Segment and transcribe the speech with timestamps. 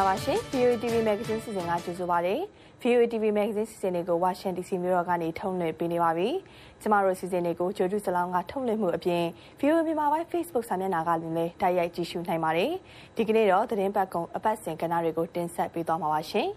[0.00, 2.34] င်္ဂလာပါရှင် VOE TV Magazine စီစဉ်ကကြိုဆိုပါရစေ
[2.82, 6.28] VOE TV Magazine စီစဉ်တွေကို Washington DC မြို့တော်ကနေထုတ်လွှင့်ပေးနေပါပြီ
[6.80, 9.24] ကျမတို့စီစဉ်တွေကိုဂျိုဒူစလောင်းကထုတ်လွှင့်မှုအပြင်
[9.60, 12.72] VOE မြန်မာပိုင်း Facebook စာမျက်နှာကလည်းတိုက်ရိုက်ကြည့်ရှုနိုင်ပါတယ်
[13.16, 16.48] ဒီကနေ့တော့သတင်းပတ်ကုံအပတ်စဉ်ကဏ္ဍတွေကိုတင်ဆက်ပေးသွားမှာပါရှင်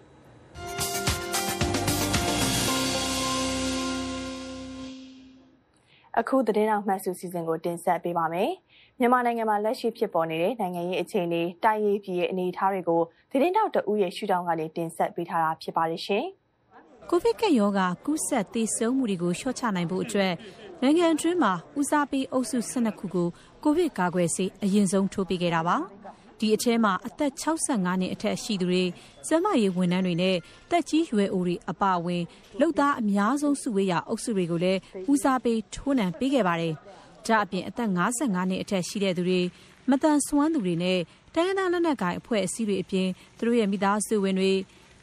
[6.19, 8.51] အခုသတင်းတော်မှတ်စုစီစဉ်ကိုတင်ဆက်ပေးပါမယ်။
[8.99, 13.01] မြန်မာနိုင်ငံမှာလက်ရှိဖြစ်ပေါ်နေတဲ့နိုင်ငံရေးအခြေအနေတိုင်းရေးပြည်ရဲ့အနေအထားတွေကို
[13.31, 16.25] သတင်းတောက်တအူးရဲ့ရှုထောင့်ကနေတင်ဆက်ပေးထားတာဖြစ်ပါတယ်ရှင်။
[17.09, 20.33] ကိုဗစ်ကပ်ရောဂါကူးစက်သေဆုံးမှုတွေကိုလျှော့ချနိုင်ဖို့အတွက်
[20.81, 23.27] နိုင်ငံတွင်းမှာဦးစားပေးအုပ်စု12ခုကို
[23.63, 25.77] ကိုဗစ်ကာကွယ်ဆေးအရင်ဆုံးထိုးပေးခဲ့တာပါ။
[26.39, 28.83] ဒီအထဲမှာအသက်65နှစ်အထက်ရှိသူတွေ၊
[29.27, 30.35] ကျန်းမာရေးဝန်ထမ်းတွေနဲ့
[30.71, 32.23] တက်ကြီးရွယ်အိုတွေအပါအဝင်
[32.61, 34.79] လုပ်သားအများဆုံးစုဝေးရာအုပ်စုတွေကိုလည်း
[35.11, 36.73] ဦးစားပေးထိုးနှံပေးခဲ့ပါတယ်။
[37.27, 39.41] ဒါအပြင်အသက်55နှစ်အထက်ရှိတဲ့သူတွေ
[39.89, 40.99] မတန်ဆွမ်းသူတွေနဲ့
[41.33, 43.07] တိုင်းရင်းသားလက်နက်ကိုင်အဖွဲ့အစည်းတွေအပြင်
[43.37, 44.53] သူတို့ရဲ့မိသားစုဝင်တွေ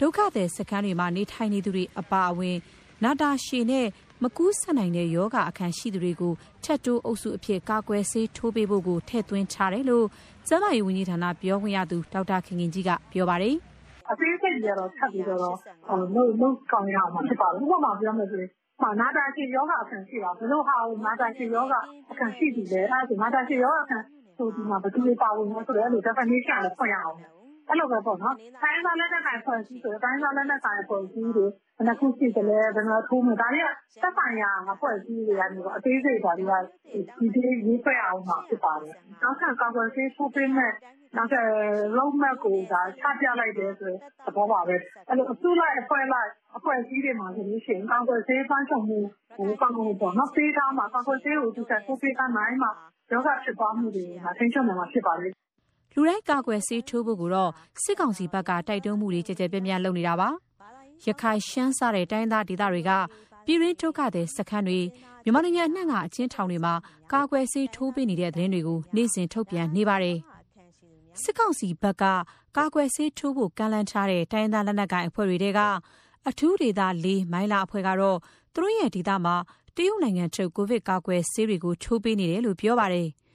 [0.00, 2.56] ဒုက္ခသည်စခန်းတွေမှာနေထိုင်နေသူတွေအပါအဝင်
[3.04, 3.86] နာတာရှည်နဲ့
[4.22, 6.32] မကူးဆက်နိုင်တဲ့ယောဂအခန်းရှိသူတွေကို
[6.64, 10.06] ထက်တိုးအုပ်စုအဖြစ်ကာကွယ်ဆေးထိုးပေးဖို့ကိုထည့်သွင်းထားတယ်လို့
[10.48, 13.56] ကျန်းမာရေးဝန်ကြီးဌာနပြောခွင့်ရသူဒေါက်တာခင်ခင်ကြီးကပြောပါတယ်
[14.10, 18.50] အသေးစိတ်ကြတော့ထပ်ပြီးတော့လုံးလုံးကောင်းရအောင်ဖြစ်ပါဘူးဥပမာပြောမယ်ဆိုရင်
[19.00, 21.74] နာတာရှည်ယောဂအခံရှိတာဘယ်လိုဟာကိုနာတာရှည်ယောဂ
[22.10, 23.98] အခံရှိပြီလဲအဲဒါဆိုနာတာရှည်ယောဂအခံ
[24.36, 27.18] ဆိုဒီမှာဘယ်သူတွေပါဝင်လဲဆိုတော့အဲ့လို definition လည်းဖွင့်ရအောင်
[27.70, 33.68] အဲ့လိုပဲပေါ့နော်။တိုင်းသားလက်နက်ကိုင်ဖွဲ့စည်းဆိုတိုင်းသားလက်နက်ကိုင်ဖွဲ့စည်းတွေဘယ်နှခုရှိသလဲဘယ်နှထိုးမယ်ဒါတွေက
[34.02, 36.52] သက်ဆိုင်ရာဖွဲ့စည်းတွေကနေတော့အသေးစိတ်ဒါတွေက
[37.18, 40.72] ဒီဒီရေးဖွဲ့အောင်မှာဖြစ်ပါတယ်။နောက်ထပ်ကာကွယ်ဆေးထိုးပေးမဲ့
[41.16, 41.46] နောက်ထပ်
[41.96, 44.76] road map ကိုဒါချပြလိုက်တယ်ဆိုရင်သဘောပါပဲ။
[45.08, 48.98] အဲ့လိုအစုလိုက်အဖွဲ့လိုက်အဖွဲ့အစည်းတွေမှာဆိုလို့ရှိရင်ကာကွယ်ဆေးပန်းချုပ်မှု
[49.36, 52.70] ဟိုကောင်းကောင်းပေါ့နော်ပေးထားမှာကာကွယ်ဆေးကိုသူကထိုးပေးထားနိုင်မှာ
[53.12, 55.28] ယောဂဖြစ်သွားမှုတွေဟာထိန်းချုပ်နိုင်မှာဖြစ်ပါလေ။
[55.94, 57.50] လူတိုင်းကာကွယ်ဆေးထိုးဖို့ကိုတော့
[57.82, 60.28] စစ်ကောင်စီဘက်ကတိုက်တွန်းမှုတွေကြကြပြန့်ပြန့်လုပ်နေတာပါ။
[61.06, 62.90] ရခိုင်ရှမ်းစတဲ့တိုင်းသားဒေသတွေက
[63.44, 64.80] ပြည်ရင်းဒုက္ခသည်စခန်းတွေ
[65.24, 66.74] မြန်မာနိုင်ငံအနှံ့ကအချင်းထောင်တွေမှာ
[67.12, 70.18] ကာကွယ်ဆေးထိုးပေးနေတဲ့သတင်းတွေကိုနေ့စဉ်ထုတ်ပြန်နေပါတယ်။
[71.22, 72.04] စစ်ကောင်စီဘက်က
[72.56, 75.60] ကာကွယ်ဆေးထိုးဖို့ကမ်းလှမ်းထားတဲ့တိုင်းသားလက်နက်ကိုင်အဖွဲ့တွေက
[76.28, 78.18] အထူးဒေသ၄မိုင်းလာအဖွဲ့ကတော့
[78.54, 79.36] သူတို့ရဲ့ဒေသမှာ
[79.76, 83.08] တရုတ်နိုင်ငံထုတ်ကိုဗစ်ကာကွယ်ဆေးတွေကိုထိုးပေးနေတယ်လို့ပြောပါတယ်။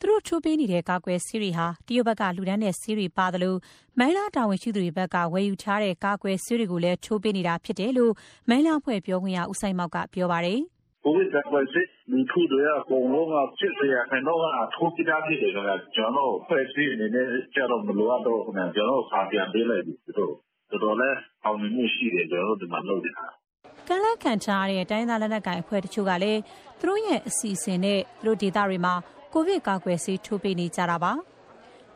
[0.00, 3.54] သူတို့ထိုးပေးနေတဲ့ ကာကွယ်ဆေးတွေဟာ တရုတ်ဘက်က လှူဒါန်းတဲ့ဆေးတွေပါသလို၊
[3.98, 8.12] မိုင်းလား တာဝန်ရှိသူတွေဘက်က ဝယ်ယူထားတဲ့ ကာကွယ်ဆေးတွေကိုလည်း ထိုးပေးနေတာဖြစ်တယ်လို့
[8.48, 10.60] မိုင်းလားအဖွဲ့ ပြောခွင့်ရ ဦးစိုင်းမောင်က ပြောပါတယ်။
[11.04, 20.32] “ကိုဗစ်ကာကွယ်ဆေး လူထုတွေက အကုန်လုံးက ၈၀ ရာခိုင်နှုန်းက ထိုးပြီးသားဖြစ်တယ်ခင်ဗျ။ကျနော်တို့အဖွဲ့အစည်းအနေနဲ့ကျတော့ မလိုအပ်တော့ဘူးခင်ဗျ။ကျနော်တို့ စာပြန်ပေးလိုက်ပြီ။သူတို့။
[20.70, 23.26] တော်တော်လည်း အောင်မြင်မှုရှိတယ် ကျနော်တို့ ဒီမှာလုပ်နေတာ။”
[23.88, 26.40] ကမ်းလှမ်းခံထားရတဲ့ တိုင်းရင်းသားလက်နက်ကိုင် အဖွဲ့တချို့ကလည်း
[26.78, 28.94] သူတို့ရဲ့အစီအစဉ်နဲ့ သူတို့ဒေသတွေမှာ
[29.36, 31.12] ကိုဗစ်ကာကွယ်ဆေးထိုးပေးနေကြတာပါ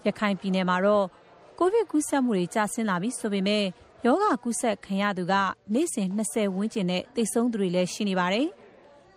[0.07, 1.07] ရခိုင်ပြည်နယ်မှာတော့
[1.59, 3.65] ကိုဗစ်ကူးစက်မှုတွေကျဆင်းလာပြီဆိုပေမဲ့
[4.07, 5.35] ယောဂကူးစက်ခံရသူက
[5.75, 8.47] နေ့စဉ်20ဝန်းကျင်နဲ့တိတ်ဆုံးသူတွေလည်းရှိနေပါတယ်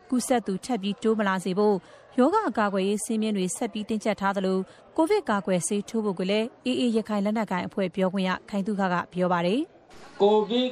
[0.09, 1.75] ကူးစက်သူထပ်ပြီးတိုးမလာစေဖို့
[2.17, 4.57] ယောဂအကာအကွယ်ရေးစည်းမျဉ်းတွေဆက်ပြီးတင်းကျပ်ထားသလို
[4.97, 9.61] ကိုဗစ်ကာကွယ်ဆေးထိုးဖို့ကလည်းအေးအေးရခိုင်လက်နက်ကိုင်အဖွဲ့ပြောခွင့်ရခိုင်သူခကပြောပါတယ်
[10.21, 10.69] ကိုဗစ်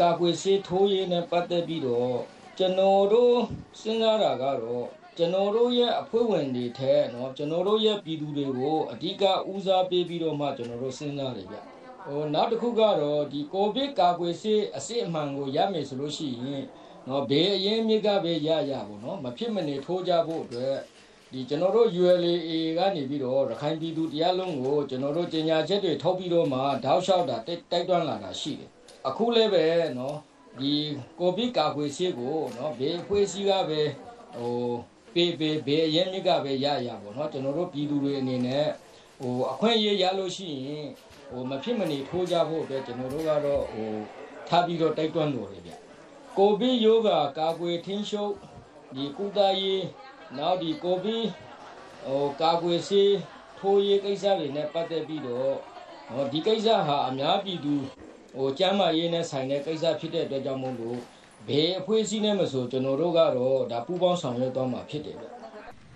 [0.00, 2.16] ကာကွယ်ဆေးထိုးရေးနဲ့ပတ်သက်ပြီးတော့
[2.58, 3.34] ကျွန်တော်တို့
[3.80, 4.86] စဉ်းစားတာကတော့
[5.17, 11.57] ကျွန်တော်တို့ရဲ့အဖွဲ့ဝင်တွေထက်เนาะကျွန်တော်တို့ရဲ့ပြည်သူတွေကိုအဓိကဦးစားပေးပြီးတော့မှကျွန်တော်တို့စဉ်းစားတယ်ဗျ
[12.05, 16.63] ဟိုနောက်တစ်ခုကတော့ဒီကိုဗစ်ကာကွယ်ဆေးအစစ်အမှန်ကိုရမယ်ဆိုလို့ရှိရင်
[17.07, 20.75] နော်ဘေးအရင်မြစ်ကပဲရရပေါ့နော်မဖြစ်မနေထိုးကြဖို့အတွက်
[21.31, 28.69] ဒီကျွန်တော်တို့ ULA ကနေပြီးတော့ရခိုင်ပြည်သူတရားလုံးကိုကျွန်တော်တို့ကြေညာချက်တွေထုတ်ပြီးတော့မှတောက်လျှောက်တာတိုက်တွန်းလာတာရှိတယ်
[29.07, 29.65] အခုလည်းပဲ
[29.97, 30.17] နော်
[30.59, 30.71] ဒီ
[31.19, 33.81] ကိုဗစ်ကာကွယ်ဆေးကိုနော်ဘေးအဖွဲ့အစည်းကပဲ
[34.35, 34.73] ဟို
[35.18, 38.66] ပေးပေးဘေးအရင်မြစ်ကပဲရရပေါ့နော်ကျွန်တော်တို့ပြည်သူတွေအနေနဲ့
[39.20, 40.86] ဟိုအခွင့်အရေးရလို့ရှိရင်
[41.30, 43.90] ဟိုမဖြစ်မနေထိုးကြဖို့အတွက်ကျွန်တော်တို့ကတော့ဟို
[44.48, 45.72] ထားပြီးတော့တိုက်တွန်းလို့ရဗျ
[46.38, 48.32] ကိုဗစ်ရောဂါကာကွယ်ထင်းရှုပ်
[48.94, 49.84] ဒီကုသရေး
[50.36, 51.24] နောက်ဒီကိုဗစ်
[52.06, 53.14] ဟိုကာကွယ်ဆေး
[53.58, 55.54] ထိုးရေးကိစ္စတွေနဲ့ပတ်သက်ပြီးတော့
[56.08, 57.74] ဟောဒီကိစ္စဟာအများပြည်သူ
[58.34, 60.98] ဟိုကျမ်းမာရေးနဲ့ဆိုင်တဲ့ကိစ္စဖြစ်တဲ့အတွက်ကြောင့်မို့လို့
[61.46, 65.26] ဘယ်အဖွဲ့အစည်းနဲ့မဆိုကျွန်တော်တို့ကတော့ဒါပူးပေါင်းဆောင်ရွက်သွားမှာဖြစ်တယ်ဗျ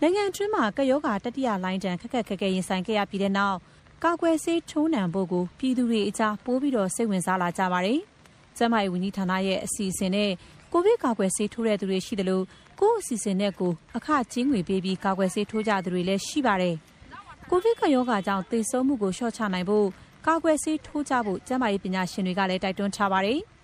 [0.01, 3.59] နိုင်ငံတွင်းမှာကယောဂါတတိယလိုင်းတန်ခက်ခက်ခက်ခဲရင်ဆိုင်ခဲ့ရပြီးတဲ့နောက်
[4.05, 7.99] ကာကွယ်ဆေးထိုးနှံဖို့ကိုပြည်သူတွေအကြားပိုးပြီးတော့စိတ်ဝင်စားလာကြပါတယ်။
[8.57, 10.31] ကျန်းမာရေးဝန်ကြီးဌာနရဲ့အစီအစဉ်နဲ့
[10.73, 12.45] ကိုဗစ်ကာကွယ်ဆေးထိုးတဲ့သူတွေရှိတယ်လို့
[12.81, 16.75] ကိုယ့်အစီအစဉ်နဲ့ကိုအခကျင်းငွေပေးပြီးကာကွယ်ဆေးထိုးကြသူတွေလည်းရှိပါတယ်။
[17.51, 19.87] ကိုဗစ်ကရောဂါကြောင့်သေဆုံးမှုကိုလျှော့ချနိုင်ဖို့
[20.27, 23.39] ကာကွယ်ဆေးထိုးကြဖို့ကျန်းမာရေးပညာရှင်တွေကလည်းတိုက်တွန်းထားပါတယ်။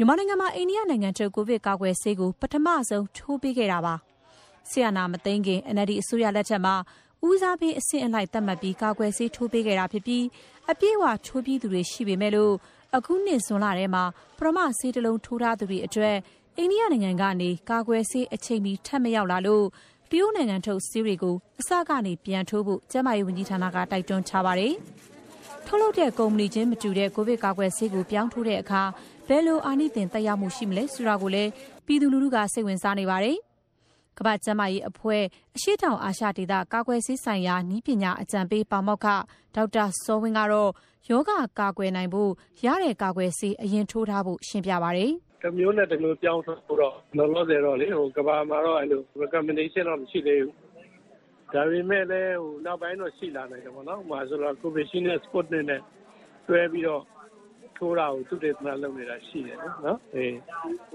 [0.00, 3.94] မြန်မာနိုင်ငံမှာ အိန္ဒိယနိုင်ငံထုတ် ကိုဗစ်ကာကွယ်ဆေးကို ပထမဆုံး ထိုးပေးခဲ့တာပါ။
[4.70, 6.74] ဆီယနာမသိန်းခင် NLD အစိုးရလက်ထက်မှာ
[7.26, 10.24] ဦးစားပေးအဆင့်အလိုက် သတ်မှတ်ပြီး ကာကွယ်ဆေးထိုးပေးခဲ့တာဖြစ်ပြီး
[10.70, 12.54] အပြည့်အဝ ထိုးပြီးသူတွေရှိပေမဲ့လို့
[12.96, 14.04] အခုနှစ် ဇွန်လထဲမှာ
[14.38, 16.16] ပရမဆေးတလုံး ထိုးထားသူတွေအတွက်
[16.58, 19.64] အိန္ဒိယနိုင်ငံကနေ ကာကွယ်ဆေး အချိန်မီ ထပ်မရောက်လာလို့
[20.10, 24.74] တရုတ်နိုင်ငံထုတ် ဆေးတွေကို အစကနေ ပြန်ထိုးဖို့ ကျန်းမာရေးဝန်ကြီးဌာနက တိုက်တွန်းထားပါတယ်။
[25.66, 28.82] ထုတ်လုပ်တဲ့ ကုမ္ပဏီချင်းမတူတဲ့ ကိုဗစ်ကာကွယ်ဆေးကို ပြောင်းထိုးတဲ့အခါ
[29.32, 31.50] ဘယ်လိုအာနိသင်သက်ရောက်မှုရှိမလဲဆိုတာကိုလည်း
[31.86, 33.36] ပြည်သူလူထုကစိတ်ဝင်စားနေပါတယ်။
[34.18, 35.22] ကမ္ဘာ့ကျန်းမာရေးအဖွဲ့
[35.56, 39.06] အရှိတောင်အာရှဒေသကာကွယ်ဆေးဆိုင်ရာနည်းပညာအကြံပေးပါမောက္ခ
[39.54, 40.70] ဒေါက်တာစောဝင်းကတော့
[41.10, 42.30] ယောဂကာကွယ်နိုင်ဖို့
[42.66, 45.10] ရတဲ့ကာကွယ်ဆေးအရင်ထိုးထားဖို့ရှင်းပြပါတယ်။
[45.42, 50.54] တစ်မျိုးနဲ့တစ်မျိုးပြောင်းဆိုတော့လောလောဆယ်တော့လေဟိုကဘာမှာတော့အဲ့လို recommendation တော့မရှိသေးဘူး။
[51.52, 55.80] ဒါပေမဲ့လည်းဟိုနောက်ပိုင်းတော့ရှိလာနိုင်တယ်ပေါ့နော်။ဟိုမှာဆိုတော့ Covishield နဲ့ Sputnik နဲ့
[56.48, 57.02] တွဲပြီးတော့
[57.80, 60.34] ထိုးတာကိုသူတေသနာလုပ်နေတာရှိတယ်နော်အေး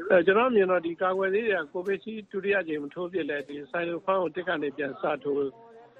[0.10, 5.38] အဲကျွန်တော်မြင်တော့ဒီကာကွယ်ဆေးတွေကကိုဗစ်ရှိဒုတိယကြိမ်မထိုးပြလဲဒီဆိုင်လိုဖန်ကိုတက်ကနေပြန်စထိုး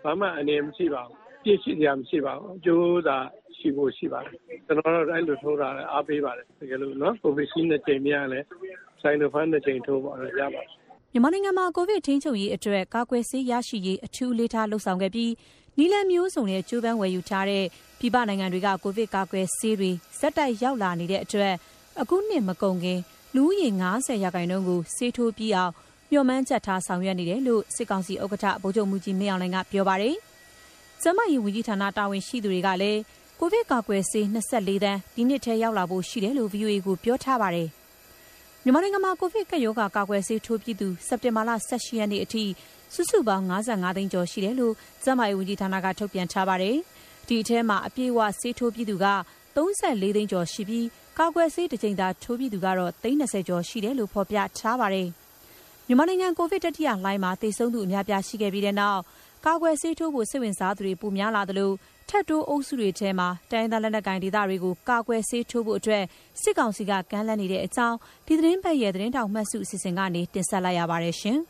[0.04, 3.18] ဘာမှအနေမရှိပါဘူးပြည့်ရှိကြမရှိပါဘူးအကျိုးသာ
[3.58, 8.40] ရှိဖို့ရှိပါတယ်ကျွန်တော်တို့အဲ့လိုထိုးတာလည်းအားပေးပါတယ်တကယ်လို့နော်ကိုဗစ်ရှိတဲ့ချိန်များလဲ
[9.02, 10.85] ဆိုင်လိုဖန်တဲ့ချိန်ထိုးပါတော့ရပါတယ်
[11.16, 15.32] မြန်မာနိုင်ငံမှာ ကိုဗစ်ထိန်းချုပ်ရေးအတွက် ကာကွယ်ဆေးရရှိရေး အထူးလေးထားလှုံ့ဆော်ခဲ့ပြီး
[15.78, 17.66] နီလန်မျိုးစုံနဲ့ကျိုးပန်းဝယ်ယူထားတဲ့
[18.00, 21.54] ပြည်ပနိုင်ငံတွေက ကိုဗစ်ကာကွယ်ဆေးတွေဇက်တိုက် ရောက်လာနေတဲ့အတွက်
[22.02, 23.00] အခုနှစ်မကုန်ခင်
[23.36, 25.72] လူဦးရေ90ရာခိုင်နှုန်းကို ဆေးထိုးပြီးအောင်
[26.12, 30.16] မျှော်မှန်းချက်ထား ဆောင်ရွက်နေတယ်လို့ စစ်ကောင်စီဥက္ကဋ္ဌ ဗိုလ်ချုပ်မှုကြီး မင်းအောင်လှိုင်က ပြောပါတယ်။
[31.02, 33.00] ကျမကြီးဝန်ကြီးဌာန တာဝန်ရှိသူတွေကလည်း
[33.40, 37.70] ကိုဗစ်ကာကွယ်ဆေး24တန်း ဒီနှစ်ထဲ ရောက်လာဖို့ရှိတယ်လို့ VOA ကို ပြောထားပါတယ်။
[38.68, 42.44] မြန်မာနိုင်ငံမှာ ကိုဗစ်ကပ်ရောဂါ ကာကွယ်ဆေးထိုးပြီးသူ စက်တင်ဘာလ18ရက်နေ့အထိ
[42.94, 44.74] စုစုပေါင်း55သိန်းကျော် ရှိတယ်လို့
[45.04, 46.76] ကျန်းမာရေးဝန်ကြီးဌာနက ထုတ်ပြန်ထားပါတယ်။
[47.28, 49.08] ဒီအထဲမှာ အပြည့်အဝ ဆေးထိုးပြီးသူက
[49.56, 50.86] 34သိန်းကျော်ရှိပြီး
[51.20, 55.08] ကာကွယ်ဆေးတစ်ကြိမ်သာ ထိုးပြီးသူကတော့30ကျော် ရှိတယ်လို့ ဖော်ပြထားပါတယ်။
[55.88, 59.02] မြန်မာနိုင်ငံ ကိုဗစ်တတိယလှိုင်းမှာ သေဆုံးသူ အများပြား ရှိခဲ့ပြီးတဲ့နောက်
[59.46, 61.72] ကာကွယ်ဆေးထိုးဖို့ စိတ်ဝင်စားသူတွေ ပိုများလာသလို
[62.10, 66.04] ထပ်တိုးအုပ်စုတွေထဲမှာ တိုင်းဒေသလက်နက်ကိုင်ဒေသတွေကို ကာကွယ်ဆေးထိုးဖို့အတွက်
[66.42, 67.98] စစ်ကောင်စီက ကမ်းလှမ်းနေတဲ့အကြောင်း
[68.28, 71.38] ဒီသတင်းပတ်ရဲ့ သတင်းတောက်မှတ်စု အစီအစဉ်ကနေ တင်ဆက်လိုက်ရပါတယ်ရှင်။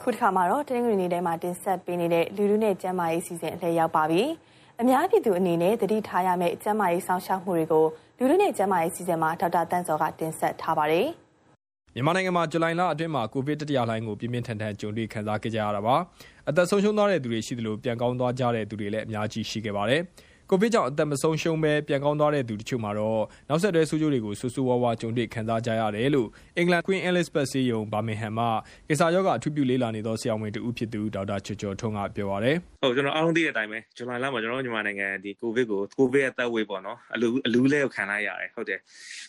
[0.00, 4.22] ခုတစ်ခါမှာတော့တင်းငွေနေထဲမှာ တင်ဆက်ပေးနေတဲ့ လူလူနဲ့ကျန်းမာရေးစီစဉ် အလှည့်ရောက်ပါပြီ။
[4.80, 7.86] အများပြည်သူအနေနဲ့တတိထားရမယ့် ကျန်းမာရေးစောင့်ရှောက်မှုတွေကို
[8.18, 11.06] လူလူနဲ့ကျန်းမာရေးစီစဉ်မှာဒေါက်တာတန်းစောကတင်ဆက်ထားပါတယ်။
[11.94, 15.96] မြန်မာနိုင်ငံမှာဇူလိုင်လအတွင်းမှာကိုဗစ်တတိယလှိုင်းကိုပြင်းပြင်းထန်ထန်ကြုံတွေ့ခံစားခဲ့ကြရတာပါ။
[16.48, 20.00] အသက်ဆုံးရှုံးသွားတဲ့သူတွေရှိသလိုပြန်ကောင်းသွားကြတဲ့သူတွေလည်းအများကြီးရှိခဲ့ပါတယ်။
[20.50, 28.46] ကိုဗစ်ကြောင့်အသက်မဆုံးရှုံးပဲပြန်ကောင်းသွားတဲ့သူတချို့မှာတော့နောက်ဆက်တွဲဆိုးကျိုးတွေကိုဆူဆူဝါးဝါကြုံတွေ့ခံစားကြရတယ်လို့အင်္ဂလန် Queen Elizabeth ဆေးရုံဘာမင်ဟမ်မှ
[28.88, 38.78] ကိစ္စရောဂါအထူးပြုလေးလာနေသောဆရာဝန်တဦးဖြစ်သူဒေါက်တာချော်ချော်ထွန်းကပြောပါရယ်ဟုတ်ကျွန်တော်အားလုံးသိတဲ့အတိုင်းပဲဇူလိုင်လမှာကျွန်တော်မြန်မာနိုင်ငံဒီကိုဗစ်ကိုကိုဗစ်ရဲ့သက်ဝေးပေါ့နော်အလူအလူလဲကိုခံလိုက်ရတယ်ဟုတ်တယ်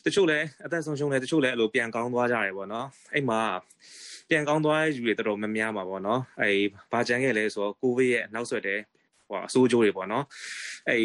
[0.06, 3.42] တချို့လည်းအသက်ဆုံးရှုံးတယ်တချို့လည်းအလိုပြန်ကောင်းသွားကြတယ်ပေါ့နော်အဲ့မှာ
[4.30, 6.52] ပြန်ကောင်းသွားတဲ့ယူတွေတော်တော်များများပါပေါ့နော်အဲ
[6.92, 8.80] ဘာကြမ်းခဲ့လဲဆိုတော့ကိုဗစ်ရဲ့နောက်ဆက်တဲ့
[9.28, 10.26] ဟိုအဆိုးကျိုးတွေပေါ့နော်
[10.90, 10.98] အဲ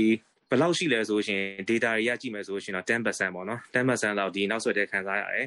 [0.51, 5.47] ဘယ်လောက်ရှိလဲဆိုရှင် data တွေကကြည့်မယ်ဆိုရှင်တော့10%ပေါ့နော်10%လောက်ဒီနောက်ဆွဲတဲ့ခံစားရတယ်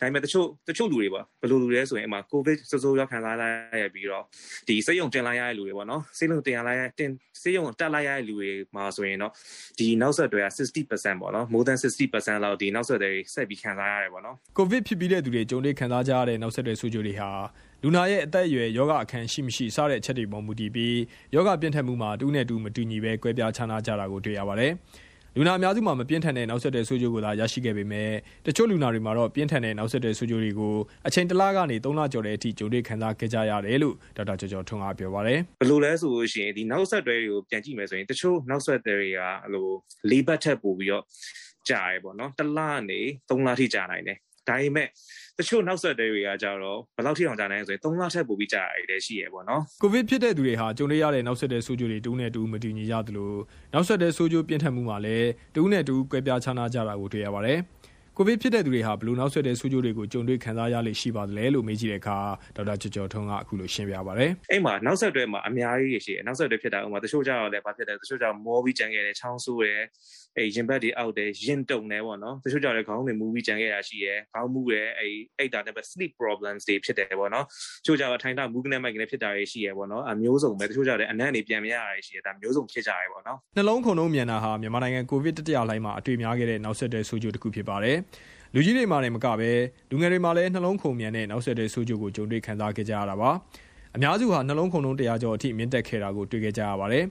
[0.00, 4.24] ဒါပေမဲ့တချို့တချို့လူတွေပေါ့ဘယ်လိုလူတွေလဲဆိုရင်အမှ covid စိုးစိုးရောက်ခံစားလိုက်ရပြီးတော့
[4.68, 7.10] ဒီစိတ်ယုံတင်လိုက်ရတဲ့လူတွေပေါ့နော်စိတ်လုံးတင်ရလိုက်ရတင်
[7.42, 9.32] စိတ်ယုံတက်လိုက်ရတဲ့လူတွေမှာဆိုရင်တော့
[9.78, 17.30] ဒီနောက်ဆက်တွေက60%ပေါ့နော် more than 60%လောက်ဒီနောက်ဆက်တွေဆက်ပြီးခံစားရတယ်ပေါ့နော် covid ဖြစ်ပြီးတဲ့သူတွေကြုံတွေ့ခံစားကြရတဲ့နောက်ဆက်တွေဆိုးကျိုးတွေဟာ
[17.84, 20.98] လူနာရဲ့အသက်အရွယ်ယောဂအခန်းရှိမရှိစတဲ့အချက်တွေပေါ်မူတည်ပြီး
[21.34, 24.72] ယောဂပြင်းထန်မှုမှာတူးနဲ့တူးမတူညီပဲကွဲပြားခြားနားကြတာကိုတွေ့ရပါတယ်။
[25.36, 28.10] လူနာအများစုမှာမပြင်းထန်တဲ့နောက်ဆက်တွဲဆိုးကျိုးကိုသာရရှိခဲ့ပေမဲ့
[28.46, 30.74] တချို့လူနာတွေမှာတော့ပြင်းထန်တဲ့နောက်ဆက်တွဲဆိုးကျိုးတွေကို
[31.06, 39.20] အချိန်တစ်လကနေ3လကျော်တဲ့အထိကြုံတွေ့ခံစားခဲ့ကြရတယ်လို့ဒေါက်တာကျော်ကျော်ထွန်းကပြောပါတယ်။ဘယ်လိုလဲဆိုလို့ရှိရင်ဒီနောက်ဆက်တွဲတွေကိုပြန်ကြည့်မယ်ဆိုရင်တချို့နောက်ဆက်တွဲတွေက
[39.52, 39.68] ဟို
[40.10, 41.04] လေးဘတ်ထက်ပို့ပြီးတော့
[41.68, 44.88] ကြာရပေါ့နော်။တစ်လကနေ3လထိကြာနိုင်တယ်။ဒါပေမဲ့
[45.38, 53.32] တချို့နောက်ဆက်တွဲတွေကကြတော့ဘယ်လောက်ထိအောင်ကြာနိုင်လဲဆိုရင်3လထက်ပိုပြီးကြာရတယ်ရှိရပေါ့နော်ကိုဗစ်ဖြစ်တဲ့သူတွေဟာကြုံရတဲ့နောက်ဆက်တွဲဆိုးကျိုးတွေတူးနဲ့တူးမတည်ညီကြသလို
[53.72, 57.58] နောက်ဆက်တွဲဆိုးကျိုးပြင်းထန်မှုမှာလည်းတူးနဲ့တူးကွဲပြားခြားနားကြတာကိုတွေ့ရပါတယ်
[58.16, 62.18] ကိုဗစ်ဖြစ်တဲ့သူတွေဟာဘလို့နောက်ဆက်တဲ့ဆိုးကျိုးတွေကိုကြုံတွေ့ခံစားရလိမ့်ရှိပါသလဲလို့မေးကြည့်တဲ့အခါ
[62.56, 69.80] ဒေါက်တာကျော်ကျော်ထွန်းကအခုလိုရှင်းပြပါဗျ။အဲ့မှာနောက်ဆက်တွဲမှာအများကြီးရှိတယ်။နောက်ဆက်တွဲဖြစ်တာဥပမာတချို့ကြတော့လည်းဘာဖြစ်တယ်တချို့ကြမောပြီးကြံခဲ့တယ်ချောင်းဆိုးတယ်
[70.38, 75.06] အဲရင်ဘတ်တွေအောက်တယ်ရင်တုံတယ်ပေါ့နော်တချို့ကြလည်းခေါင်းတွေမူပြီးကြံခဲ့တာရှိရယ်ခေါင်းမူတယ်အဲ
[75.38, 77.44] အိတ်တာနဲ့ပဲ sleep problems တွေဖြစ်တယ်ပေါ့နော်
[77.84, 87.96] တချို့ကြတော့ထိုင်တာမူကနေမိုက်ကနေဖြစ်တာတွေရှိရယ်ပေါ့နော်အမျိုးစုံပဲတချို့ကြလည်းအနံ့တွေပြန်မရတာတွေရှိရယ်ဒါမျိုးစုံဖြစ်ကြရယ်ပေါ့နော်နှလုံးခုန်လုံးမြန်တာဟာမြန်မာနိုင်ငံကိုဗစ်တတိယလှိုင်းမှာအတွေ့များခဲ့တဲ့နောက်ဆက်တွဲဆိုးကျိုးတစ်ခုဖြစ်ပါတယ်
[88.54, 89.50] လူကြီးတွေမှာလည်းမကပဲ
[89.90, 93.30] လူငယ်တွေမှာလည်းနှလုံးခုန်မြန်တဲ့နောက်ဆက်တွဲဆိုးကျိုးကိုကြုံတွေ့ခံစားခဲ့ကြရတာပါ
[93.96, 97.04] အများစုဟာနှလုံးခုန်လုံးတရားကျော်အထိမြင့်တက်ခဲ့တာကိုတွေ့ခဲ့ကြရပါတယ်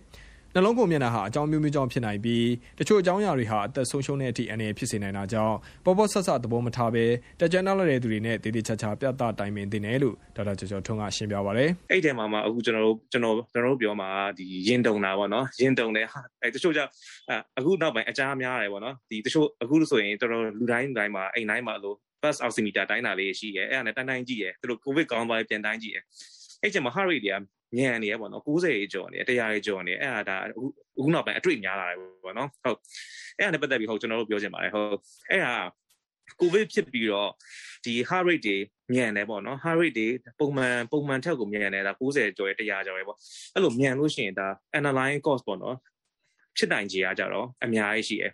[0.55, 2.47] နှလုံးကုန်မျက်နှာဟာအကြောင်းမျိုးမျိုးကြောင့်ဖြစ်နိုင်ပြီး
[2.79, 5.55] တချို့အကြောင်းအရာတွေဟာအသက်ဆုံးရှုံးတဲ့အထိအန္တရာယ်ဖြစ်စေနိုင်တာကြောင့်
[5.85, 7.05] ပေါ်ပေါ်ဆက်ဆက်သဘောမထားဘဲ
[7.39, 16.91] တကြံနောက်တဲ့သူတွေနဲ့တည်တည်ချာချာပြသတိုင်ပင်တင်တယ်လို့ဒေါက်တာကျော်ကျော်ထွန်းကရှင်းပြပါဗျ။အဲ့ဒီမှာမှအခုကျွန်တော်တို့ကျွန်တော်ကျွန်တော်တို့ပြောမှာဒီရင်တုံတာပေါ့နော်။ရင်တုံတယ်ဟာအဲ့တချို့ကြောင့်
[17.57, 26.01] အခုနောက်ပိုင်းအကြားများတယ်ပေါ့နော်။ဒီတချို့အခုဆိုရင်တော်တော်လူတိုင်းလူတိုင်းမှာအိမ်တိုင်းမှာလို့ bus oximeter တိုင်းတာလေးရှိရဲအဲ့ဒါနဲ့တိုင်းတိုင်းကြည့်ရဲသူတို့ covid ကောင်းသွားပြန်တိုင်းကြည့်ရဲ
[26.61, 27.37] အဲ့ချိန်မှာ heart rate တွေက
[27.77, 30.35] ညံနေရပေါ့နော်90ရေကျော်နေ100ရေကျော်နေအဲ့ဒါဒါ
[30.97, 32.77] အခုနောက်ပိုင်းအတွေ့များလာတယ်ပေါ့နော်ဟုတ်
[33.37, 34.87] အဲ့ဒါနဲ့ပတ်သက်ပြီးဟုတ်ကျွန်တော်တို့ပြောချင်ပါတယ်ဟုတ်
[35.29, 35.55] အဲ့ဒါ
[36.39, 37.31] ကိုဗစ်ဖြစ်ပြီးတော့
[37.85, 38.57] ဒီ heart rate တွေ
[38.93, 40.07] မြန်တယ်ပေါ့နော် heart rate တွေ
[40.39, 43.17] ပုံမှန်ပုံမှန်ထက်ကိုမြန်တယ်ဒါ90ကျော်ရ100ကျော်ရပေါ့
[43.53, 44.47] အဲ့လိုမြန်လို့ရှိရင်ဒါ
[44.79, 45.77] analyze cost ပေါ့နော်
[46.57, 48.31] ဖြစ်နိုင်ခြေအားကြတော့အများကြီးရှိတယ်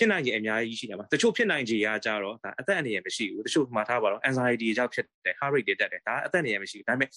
[0.00, 7.08] ဖြစ်နိုင်ခြေအများကြီးရှိတယ်မှာတချို့ဖြစ်နိုင်ခြေရကြတော့ဒါအသက်အန္တရာယ်မရှိဘူးတချို့မှာထားပါတော့ anxiety ကြောင့်ဖြစ်တယ် heart rate တွေတက်တယ်ဒါအသက်အန္တရာယ်မရှိဘူးဒါပေမဲ့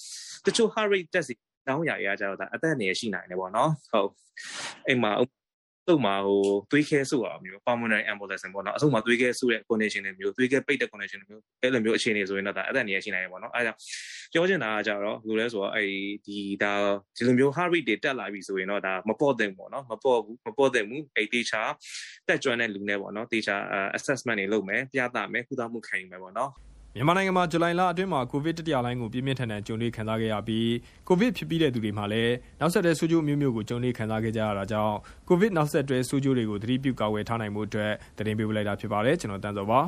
[0.45, 1.33] တချို့ heart rate တက်စီ
[1.67, 4.11] တောင်းရရကြတော့ဒါအသက်အန္တရာယ်ရှိနိုင်တယ်ပေါ့နော်ဟုတ်
[4.87, 5.11] အိမ်မှာ
[5.87, 13.73] သူ့မှာဟိုသွေးခဲဆုတာမျိုး pulmonary embolism ပေါ့နော်အဆုတ်မှာသွေးခဲဆုတဲ့ condition တွေမျိုးသွေးခဲပိတ်တဲ့ condition တွေမျိုးအဲ့လိုမျိုးအခြေအနေဆိုရင်တော့ဒါအသက်အန္တရာယ်ရှိနိုင်တယ်ပေါ့နော်အဲဒါ
[14.33, 15.87] ကြောင့်ပြောချင်တာကကြတော့ဘယ်လိုလဲဆိုတော့အဲ့
[16.25, 16.73] ဒီဒါ
[17.17, 21.61] ဒီလိုမျိုး heart rate တွေတက်လာပြီဆိုရင်တော့ဒါမပေါ့တဲ့ပေါ့နော်မပေါ့ဘူးမပေါ့တဲ့ဘူးအဲ့တေချာ
[22.27, 23.55] တက်ကြွတဲ့လူနဲ့ပေါ့နော်တေချာ
[23.97, 26.51] assessment တွေလုပ်မယ်ပြသမယ်ကုသမှုခံယူမယ်ပေါ့နော်
[26.95, 30.71] မြန်မာနိုင်ငံမှာဇူလိုင်လအတွင်းမှာကိုဗစ်တတိယလှိုင်းကိုပြင်းပြင်းထန်ထန်ကြုံတွေ့ခံစားခဲ့ရပြီး
[31.07, 34.95] ကိုဗစ်ဖြစ်ပြီးတဲ့သူတွေမှာလည်းနောက်ဆက်တွဲဆိုးကျိုးမျိုးမျိုးကိုကြုံတွေ့ခံစားခဲ့ကြရတာကြောင့်
[35.27, 39.79] ကိုဗစ်နောက်ဆက်တွဲဆိုးကျိုးတွေကိုသတိပြုကာကွယ်ထားနိုင်မှုအတွက်တင်ပြပေးလိုက်တာဖြစ်ပါတယ်ကျွန်တော်တန်းစောပါ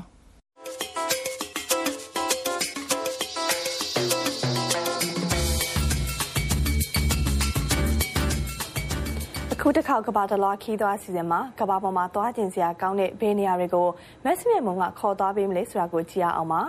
[9.68, 13.88] ခုတစ်ခေါက်ကဘာတလာခီးသွားစီစဉ်မှာကဘာပေါ်မှာသွားကျင်စရာကောင်းတဲ့ဘေးနေရာတွေကို
[14.24, 16.62] မက်စမြမုံကခေါ်သွားပေးမလဲဆိုတာကိုကြည့်ရအောင်ပါ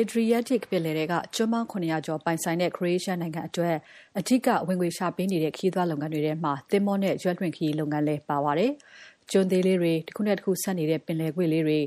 [0.00, 3.76] Adriatic ပင်လယ်တွေကကျွန်းပေါင်း900ကျော်ပိုင်ဆိုင်တဲ့ Croatia နိုင်ငံအတွက်
[4.18, 8.72] အထက်ကဝင်ငွေရှာပေးနေတဲ့ခီးသွွားလုပ်ငန်းတွေထဲမှာသင်္ဘောနဲ့ရွက်လွှင့်ခီးလုပ်ငန်းလည်းပါပါတယ်။
[9.30, 11.78] ကျွန်းသေးလေးတွေတစ်ခုနဲ့တစ်ခုဆက်နေတဲ့ပင်လယ်ကွေ့လေးတွေ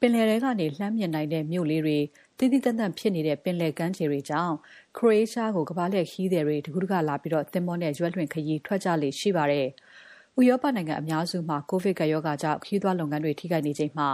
[0.00, 1.98] ပင်လယ်ထဲကနေလှမ်းမြင်နိုင်တဲ့မြို့လေးတွေ
[2.38, 4.54] တည်တည်တံ့တံ့ဖြစ်နေတဲ့ ပင်လယ်ကမ်းခြေတွေကြောင့်
[4.96, 9.66] ခရိုအေးရှားကို ကမ္ဘာလှည့်ခီးသည်တွေ တကူးတကလာပြီးတော့သင်္ဘောနဲ့ ရွက်လွှင့်ခရီး ထွက်ကြလေရှိပါတယ်။
[10.40, 14.08] ဥရောပနိုင်ငံအများစုမှာ ကိုဗစ်ကပ်ရောဂါကြောင့် ခရီးသွားလုပ်ငန်းတွေ ထိခိုက်နေချိန်မှာ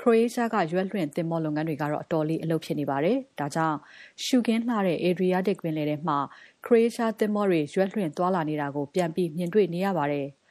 [0.00, 3.78] ခရိုအေးရှားက ရွက်လွှင့်သင်္ဘောလုပ်ငန်းတွေကတော့ အတော်လေး အလုပ်ဖြစ်နေပါတယ်။ဒါကြောင့်
[4.24, 6.18] ရှုခင်းလှတဲ့ Adriatic ပင်လယ်ထဲမှာ
[6.64, 10.26] ခရိုအေးရှားသင်္ဘောတွေ ရွက်လွှင့်သွားလာနေတာကို ပြန်ပြီး မြင်တွေ့နေရပါတယ်။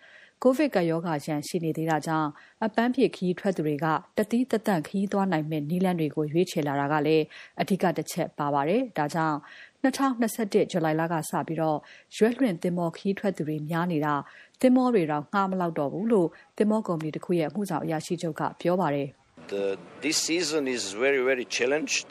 [0.44, 2.30] ကိုဗစ်ကပ်ရောဂါရန်ရှိနေသေးတာကြောင့်
[2.66, 3.86] အပန်းဖြေခရီးထွက်သူတွေက
[4.18, 7.24] တသီးတသန့် ခရီးသွားနိုင်မယ့်နည်းလမ်းတွေကို ရွေးချယ်လာတာကလည်း
[7.62, 9.38] အဓိကတစ်ချက်ပါပါတယ်။ဒါကြောင့်
[9.84, 11.78] 2021ဇူလိုင်လကစပြီးတော့
[12.18, 14.16] ရွက်လွှင့်သင်္ဘောခရီးထွက်သူတွေများနေတာ
[14.62, 19.08] သင်္ဘောတွေတော့ငှားမလောက်တော့ဘူးလို့ သင်္ဘောကုမ္ပဏီတစ်ခုရဲ့ အမှုဆောင်အရာရှိချုပ်က ပြောပါတယ်။
[20.06, 22.08] This season is very very challenged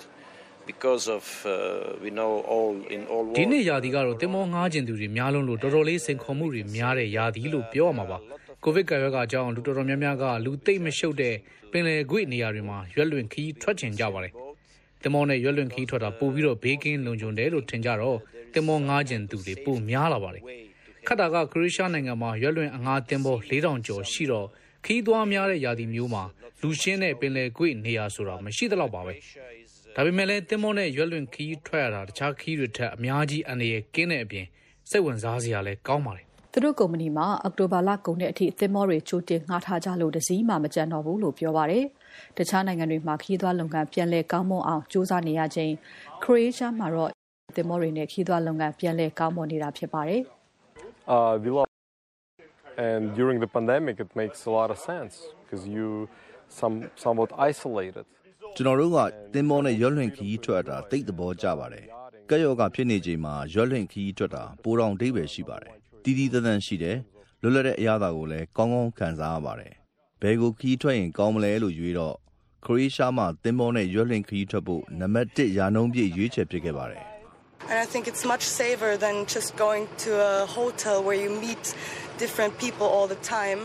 [0.71, 1.53] because of uh,
[2.03, 8.19] we know all in all ဒီနေ့ရာသီကတော့သင်္ဘောငှားကျင်သူတွေများလုံးလို့တော်တော်လေးစိန်ခေါ်မှုတွေများတဲ့ရာသီလို့ပြောရမှာပါ။
[8.65, 11.35] ကိုဗစ်ကာရောဂါကြောင့်လူတော်တော်များများကလူသိမ့်မရှုပ်တဲ့
[11.71, 14.33] ပင်လယ်ကွေ့နေရာတွေမှာရွက်လွင်ခီးထွက်ချင်ကြပါတယ်။
[15.03, 18.19] တင်မောနဲ့ရွက်လွင်ခီးထွက်တာပို့ပြီးတော့ဘေးကင်းလုံခြုံတယ်လို့ထင်ကြတော့
[18.55, 20.43] တင်မောငားကျင်သူတွေပိုများလာပါတယ်
[21.07, 24.47] ခတ်တာကခရိုရှားနိုင်ငံမှာရွက်လွင်အငှားတင်ပေါ်4000ကျော်ရှိတော့
[24.85, 26.25] ခီးသွားများတဲ့ယာတီမျိုးမှာ
[26.63, 29.15] လူရှင်းတဲ့ပင်လယ်ကွေ့နေရာဆိုတာမရှိသလောက်ပါပဲ
[29.97, 34.47] ဒါပေမဲ့လည်းတင်မောနဲ့ရွက်လွင်ခီးထွက်ရတာတခြားခီးတွေထက်အများကြီးအနေရကင်းတဲ့အပြင်
[34.91, 41.85] စိတ်ဝင်စားစရာလည်းကောင်းပါတယ်သူတို့ကုမ္ပဏီမှာအောက်တိုဘာလကုန်တဲ့အထိသင်္ဘောတွေချိုးတင်ငှားထားကြလို့တစည်းမှမကြံတော့ဘူးလို့ပြောပါတယ်။
[42.39, 45.73] တခြားနိုင်ငံတွေမှာခီးသွွားလုပ်ငန်းပြန်လည်ကောင်းမွန်အောင်စ조사နေရချိန်
[46.23, 47.11] ခရိုအေးရှားမှာတော့
[47.57, 50.23] သင်္ဘောတွေနဲ့ခီးသွွားလုပ်ငန်းပြန်လည်ကောင်းမွန်နေတာဖြစ်ပါတယ်။
[51.15, 51.71] Uh, we love
[52.89, 55.89] and during the pandemic it makes a lot of sense because you
[56.61, 58.07] some somewhat isolated
[58.57, 58.99] ကျွန်တော်တို့က
[59.35, 61.87] တင်မောနဲ့ရွက်လွှင့်ခီးထွက်တာတိတ်သဘောကျပါတယ်။
[62.31, 66.97] ကက်ယောဂဖြစ်နေချိန်မှာရွက်လွှင့်ခီးထွက်တာပိုတောင်ဒိဗယ်ရှိပါတယ်။တီးတီးတန်းတန်းရှိတယ်။
[67.43, 69.73] လွတ်လပ်တဲ့အရာသာကိုလည်းကောင်းကောင်းခံစားရပါတယ်။
[70.23, 72.17] ဘယ်ကိုခီးထွက်ရင်ကောင်းမလဲလို့ရွေးတော့
[72.65, 77.05] ခရိုအေးရှားမှာတင်မောနဲ့ရွက်လွှင့်ခီးထွက်ဖို့နံပါတ်1ရာနှုန်းပြည့်ရွေးချယ်ဖြစ်ခဲ့ပါတယ်။
[77.71, 81.65] And I think it's much safer than just going to a hotel where you meet
[82.19, 83.61] different people all the time.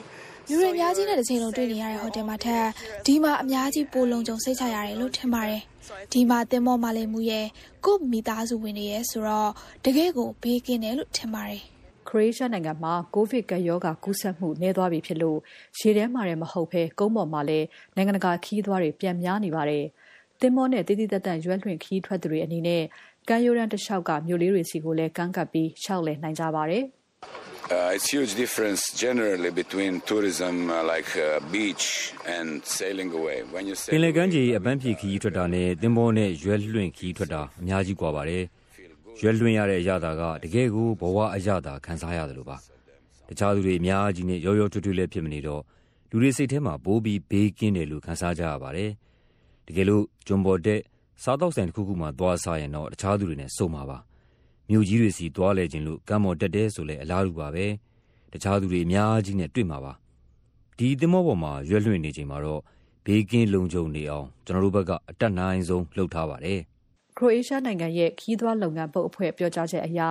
[0.49, 2.65] လူတွေအများကြီးနဲ့တစ်ချိန်လုံးတွေ့နေရတဲ့ဟိုတယ်မှာထက်
[3.05, 5.61] ဒီမှာအများကြီးပိုလုံခြုံစိတ်ချရတယ်လို့ထင်ပါတယ်။
[6.13, 7.47] ဒီမှာတင်မောမှလည်းမူရဲ့
[7.85, 9.51] ကို့မိသားစုဝင်တွေရဲ့ဆိုတော့
[9.85, 11.61] တကယ်ကိုဘေးကင်းတယ်လို့ထင်ပါတယ်။
[12.07, 15.39] ခရိုအေးရှားနိုင်ငံမှာကိုဗစ်ကပ်ရောဂါကူးစက်မှုနည်းသွားပြီဖြစ်လို့
[15.79, 19.83] ရေထဲမှာလည်းမဟုတ်ဘဲကုန်းပေါ်မှာလည်းနိုင်ငံတကာခီးသွားတွေပြန်များနေပါတယ်။
[20.41, 22.83] တင်မောနဲ့တည်တည်တတ်တတ်ရွက်လွှင့်ခီးထွက်သူတွေအနေနဲ့
[23.27, 26.85] ကမ်းရိုးတန်းတစ်လျှောက်ကမြို့လေးတွေစီကိုလည်းကမ်းကပ်ပြီးရှောက်လည်နိုင်ကြပါတယ်။
[27.69, 33.43] Uh, it's huge difference generally between tourism uh, like uh, beach and sailing away.
[33.51, 38.43] When you sail ပင်လယ်ကမ်းခြေအပန်းဖြေခရီးထွက်တာနဲ့သင်္ဘောနဲ့ရွက်လွှင့်ခရီးထွက်တာအများကြီးကွာပါတယ်။
[39.21, 42.57] ရွက်လွှင့်ရတဲ့အရသာကတကယ်ကိုဘဝအရသာခံစားရတယ်လို့ပါ
[43.29, 45.61] တခြားသူတွေအများကြီးနဲ့ရောရောထွေးထွေးလည်းဖြစ်မနေတော့
[46.09, 48.91] လူတွေစိတ်ထဲမှာပိုပြီးဘေးကင်းတယ်လို့ခံစားကြရပါတယ်။
[49.67, 50.81] တကယ်လို့ဂျွန်ပေါ်တက်
[51.23, 53.97] စားတော့ဆိုင်တစ်ခုခုမှသွားစားရင်တော့တခြားသူတွေနဲ့စုံမှာပါ။
[54.69, 57.65] မြို့ကြီးတွေစီသွားလဲခြင်းလို့ကမ်းပေါ်တက်တယ်ဆိုလဲအလားတူပါပဲ။
[58.31, 59.93] တခြားသူတွေအများကြီးနဲ့တွေ့မှာပါ။
[60.77, 62.61] ဒီသင်္ဘောပေါ်မှာရွက်လွှင့်နေချိန်မှာတော့
[63.05, 66.59] ဘေးကင်းလုံခြုံနေအောင်ကျွန်တော်တို့ဘက်ကအတက်နိုင်ဆုံးလှုပ်ထားပါတယ်။
[67.17, 70.01] ခရိုအေးရှားနိုင်ငံရဲ့ခီးသွွားလုပ်ငန်းပုတ်အဖွဲ့ပြောကြားချက်အရ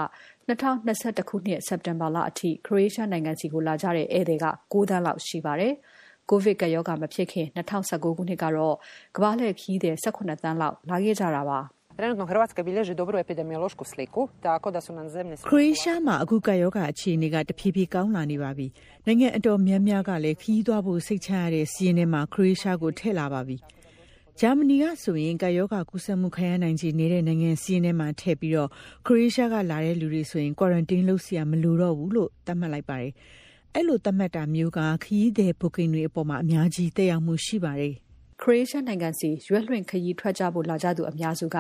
[0.49, 5.73] 2021ခုနှစ်စက်တင်ဘာလအထိခရိုအေးရှားနိုင်ငံစီကိုလာကြတဲ့ဧည့်သည်က9သန်းလောက်ရှိပါတယ်။
[6.31, 8.77] ကိုဗစ်ကပ်ရောဂါမဖြစ်ခင်2019ခုနှစ်ကတော့
[9.17, 11.61] ကမ္ဘာ့လှည့်ခီးသည်18သန်းလောက်လာခဲ့ကြတာပါ။
[11.97, 18.67] Trenutno Hrvatska bilježi dobru epidemiološku sliku, tako da su nam zemlje ခရိုအေးရှားမှာအခုကပ်ရောဂါအခြေအနေကတဖြည်းဖြည်းကောင်းလာနေပါပြီ။
[19.07, 23.57] နိုင်ငံအတော်များများကလည်းခီးသွားဖို့စိတ်ချရတဲ့စီးရင်ထဲမှာခရိုအေးရှားကိုထည့်လာပါပြီ။
[24.41, 28.53] ဂျာမနီကဆိုရင်ကပ်ရောဂါကူးစက်မှုခံရနိုင်ခြေနေတဲ့နိုင်ငံစာရင်းထဲမှာထည့်ပြီး
[29.07, 33.13] ခရိုအေးရှားကလာတဲ့လူတွေဆိုရင် Quarantine လုပ်စရာမလိုတော့ဘူးလို့သတ်မှတ်လိုက်ပါတယ်။
[33.75, 37.95] အဲဒီလိုသတ်မှတ်တာမျိုးကခရီးသည် Booking တွေအပေါ်အများကြီးသက်ရောက်မှုရှိပါတယ်။
[38.43, 41.59] ခရိုအေးရှားနိုင်ငံဆီ ရွက်လွှင့်ခရီးထွက်ကြဖို့ လာကြသူအများစုက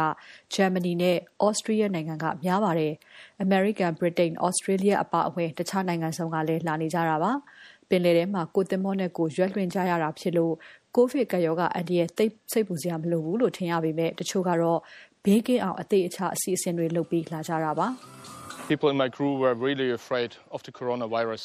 [0.55, 2.93] ဂျာမနီနဲ့သြစတြီးယားနိုင်ငံက များပါတယ်။
[3.43, 7.33] အမေရိကန်၊ဗြိတိန်၊သြစတြေးလျအပါအဝင် တခြားနိုင်ငံစုံကလည်း လာနေကြတာပါ။
[7.89, 10.55] ပင်လယ်ထဲမှာ ကိုယ့်သင်္ဘောနဲ့ကိုယ် ရွက်လွှင့်ကြရတာဖြစ်လို့
[10.95, 14.81] ကိုဗစ်ကပ်ရောဂါအန္တရာယ် သိပ်စိတ်ပူစရာမလိုဘူးလို့ ထင်ရပေမဲ့ တချို့ကတော့
[15.25, 17.87] ဘေးကင်းအောင် အသေအချာ အစီအစဉ်တွေလုပ်ပြီး လာကြတာပါ။
[18.71, 21.43] People in my crew were really afraid of the coronavirus.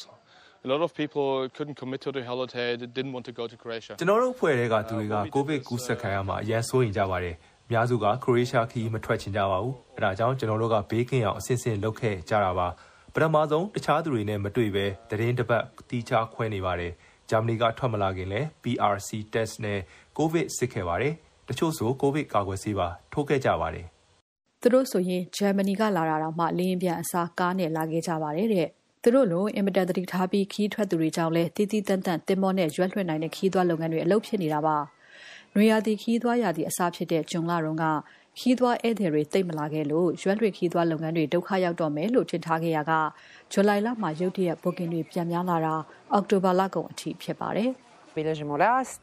[0.64, 2.76] A lot of people couldn't commit to the holiday.
[2.76, 3.94] They didn't want to go to Croatia.
[4.00, 7.34] ကျွန်တော်တို့အဖွဲ့တွေကသူတွေကကိုဗစ်ကူးစက်ခံရမှာအရန်စိုးရင်ကြပါတယ်။
[7.66, 12.68] အများစုကခရိုအေးရှားခီးမထွက်ချင်ကြပါဘူး။အဲဒါကြောင့်ကျွန်တော်တို့ကဘေးကင်းအောင်အစစ်အစစ်လုပ်ခဲ့ကြတာပါ။
[13.14, 16.92] ပထမဆုံးတခြားသူတွေနဲ့မတွေ့ဘဲတရင်တစ်ပတ်တီးခြားခွဲနေပါတယ်။
[17.30, 19.78] ဂျာမနီကထွက်မလာခင်လည်း PRC test နဲ့
[20.18, 21.12] COVID စစ်ခဲ့ပါတယ်။
[21.48, 23.86] တချို့ဆို COVID ကာကွယ်ဆေးပါထိုးခဲ့ကြပါတယ်။
[24.62, 28.68] သူတို့ဆိုရင်ဂျာမနီကလာတာတော့မှလင်းပြန်အစားကားနဲ့လာခဲ့ကြပါတယ်တဲ့။
[29.04, 34.76] သူတို့လို အင်မတန်တတိထားပြီးခီးထွက်သူတွေကြောင့်လဲတီးတီးတန်းတန်းတင်မောနဲ့ ရွက်လွှင့်နိုင်တဲ့ခီးသွွားလုပ်ငန်းတွေ အလုပ်ဖြစ်နေတာပါ။
[35.54, 37.84] နွေရာသီခီးသွွားရာသီအစားဖြစ်တဲ့ဂျွန်လတုန်းက
[38.38, 42.92] ခီးသွွားဧည့်သည်တွေတိတ်မလာခဲ့လို့ ရွက်လွှင့်ခီးသွွားလုပ်ငန်းတွေ ဒုက္ခရောက်တော့မယ်လို့ ထင်ထားခဲ့ရက
[43.52, 45.74] ဇူလိုင်လမှာ ရုတ်တရက် booking တွေ ပြန်များလာတာ
[46.12, 47.72] အောက်တိုဘာလကုန်အထိ ဖြစ်ပါတယ်။
[48.14, 49.02] bilježimo rast,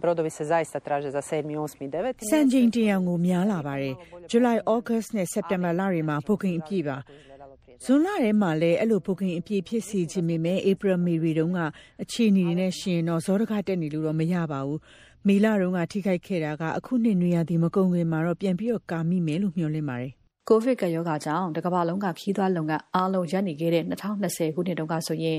[0.00, 2.30] brodovi se zaista traže za 7, 8, 9.
[2.30, 3.94] စံချိန်တင်အောင်ကို များလာပါတယ်။
[4.32, 6.96] July, August နဲ့ September လတွေမှာ booking အပြည့်ပါ။
[7.82, 11.60] ဇွန်လထဲမှာလည်း အဲ့လို booking အပြည့်ဖြစ်စီခြင်းပေမဲ့ April, May တွေတုန်းက
[12.02, 14.78] အခြေအနေတွေနဲ့ရှင်တော့ဇောတကတက်နေလို့တော့ မရပါဘူး။
[15.26, 20.12] မေလတုန်းက ထိခိုက်ခဲ့တာက အခုနှစ် နွေရာသီ မကုန်ခင်မှာတော့ ပြန်ပြီးတော့ကာမိမယ်လို့ မျှော်လင့်ပါတယ်
[20.48, 25.38] ကိုဗစ်ကပ်ရောဂါကြောင့် တကမ္ဘာလုံးကခီးသွွားလုပ်ငန်းအားလုံး ရပ်နေခဲ့တဲ့2020ခုနှစ်တုန်းကဆိုရင်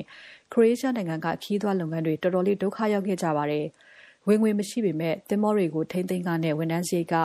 [0.54, 3.66] ခရိုအေးရှားနိုင်ငံကခီးသွွားလုပ်ငန်းတွေ တော်တော်လေး ဒုက္ခရောက်ခဲ့ကြပါတယ်။
[4.28, 7.16] ဝင်ငွေမရှိပေမဲ့ သင်္ဘောတွေကို ထိမ့်သိမ်းကနဲ့ ဝန်ထမ်းစရိတ်က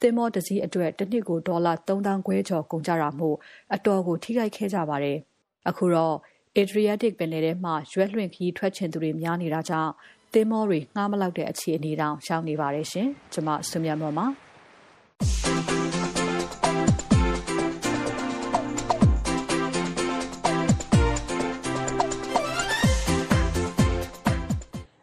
[0.00, 3.36] သင်္ဘောတစ်စီးအတွက်တစ်နှစ်ကို ဒေါ်လာ3000ခွဲကျော် ကုန်ကြတာမို့
[3.74, 5.18] အတော်ကို ထိခိုက်ခဲ့ကြပါတယ်။
[5.68, 6.16] အခုတော့
[6.60, 9.92] Adriatic ပင်လယ်ထဲမှာ ရွက်လွှင့်ခီးထွက်ချင်သူတွေ များနေတာကြောင့်
[10.32, 14.26] သင်္ဘောတွေ ငှားမလောက်တဲ့ အခြေအနေတောင်ရှောင်နေပါတယ်ရှင်။ကျွန်မဆွေမြတ်မော်ပါ။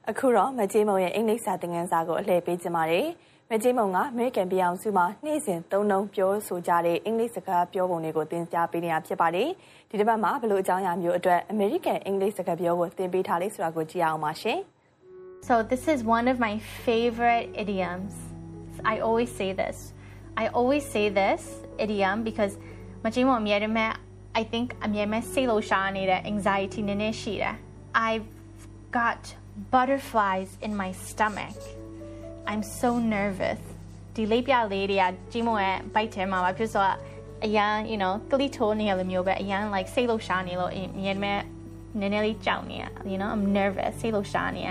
[0.10, 2.84] အခုတော့မကြေးမုံရဲ့အင်္ဂလိပ်စာသင်ခန်းစာကိုအလှည့်ပေးကြပါ
[3.50, 9.50] မယ်။မကြေးမုံကအမေရိကန်ပြည်အောင်စုမှာနေ့စဉ်သုံးနှုန်းပြောဆိုကြတဲ့အင်္ဂလိပ်စကားပြောပုံတွေကိုသင်ကြားပေးနေတာဖြစ်ပါတယ်။
[9.90, 14.60] ဒီတစ်ပတ်မှာဘယ်လိုအကြောင်းအရာမျိုးအတွက်အမေရိကန်အင်္ဂလိပ်စကားပြောကိုသင်ပေးထားလဲဆိုတာကိုကြည့်အောင်ပါရှင်။
[15.48, 16.54] So this is one of my
[16.86, 18.14] favorite idioms.
[18.92, 19.78] I always say this.
[20.44, 21.42] I always say this
[21.86, 22.54] idiom because
[23.04, 23.96] မကြေးမုံအမြဲတမ်း
[24.42, 27.56] I think အမြဲတမ်းစိတ်လှုပ်ရှားနေတဲ့ anxiety နည်းနည်းရှိတယ်။
[28.10, 28.28] I've
[29.00, 29.22] got
[29.74, 31.60] butterflies in my stomach.
[32.51, 33.61] I'm so nervous.
[34.15, 36.97] ဒီလေးပြလေးတွေကကြီးမရဲ့ bite ထဲမှာဘာဖြစ်ဆိုတော့
[37.47, 41.41] အရန် you know ကလိထိုးနေရလိုမျိုးပဲအရန် like စိတ်လှုပ်ရှားနေလို့အရင်မဲ့
[42.01, 44.71] နည်းနည်းလေးကြောက်နေရ you know I'm nervous စိတ်လှုပ်ရှားနေရ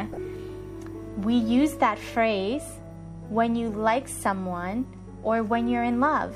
[1.28, 2.68] We use that phrase
[3.38, 4.80] when you like someone
[5.28, 6.34] or when you're in love.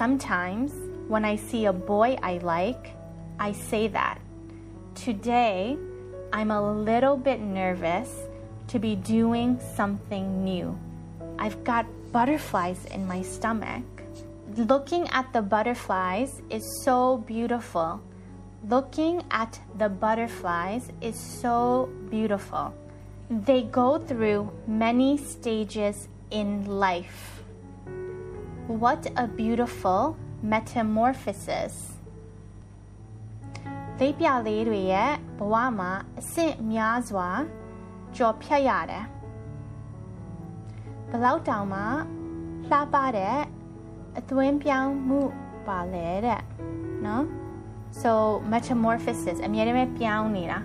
[0.00, 0.70] Sometimes
[1.12, 2.84] when I see a boy I like,
[3.38, 4.16] I say that.
[5.06, 5.76] Today
[6.32, 8.10] I'm a little bit nervous
[8.68, 10.78] to be doing something new.
[11.38, 13.84] I've got butterflies in my stomach.
[14.56, 18.00] Looking at the butterflies is so beautiful.
[18.68, 22.74] Looking at the butterflies is so beautiful.
[23.30, 27.42] They go through many stages in life.
[28.66, 31.74] What a beautiful metamorphosis.
[34.00, 37.28] လိပ်ပြလေးတွေရဲ့ဘဝမှာအဆင့်များစွာ
[38.16, 39.04] ကြော်ဖြတ်ရတယ်
[41.10, 41.82] ဘလောက်တောင်မှ
[42.68, 43.38] လှပတဲ့
[44.18, 45.20] အသွင်းပြောင်းမှု
[45.66, 46.42] ပါလဲတဲ့
[47.06, 47.24] နော်
[48.02, 48.12] so
[48.52, 50.58] metamorphosis အမြဲတမ်းပြောင်းနေတာ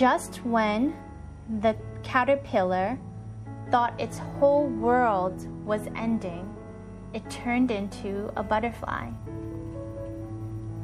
[0.00, 0.80] just when
[1.64, 1.72] the
[2.08, 2.88] caterpillar
[3.70, 5.38] thought its whole world
[5.70, 6.44] was ending
[7.16, 8.10] it turned into
[8.40, 9.06] a butterfly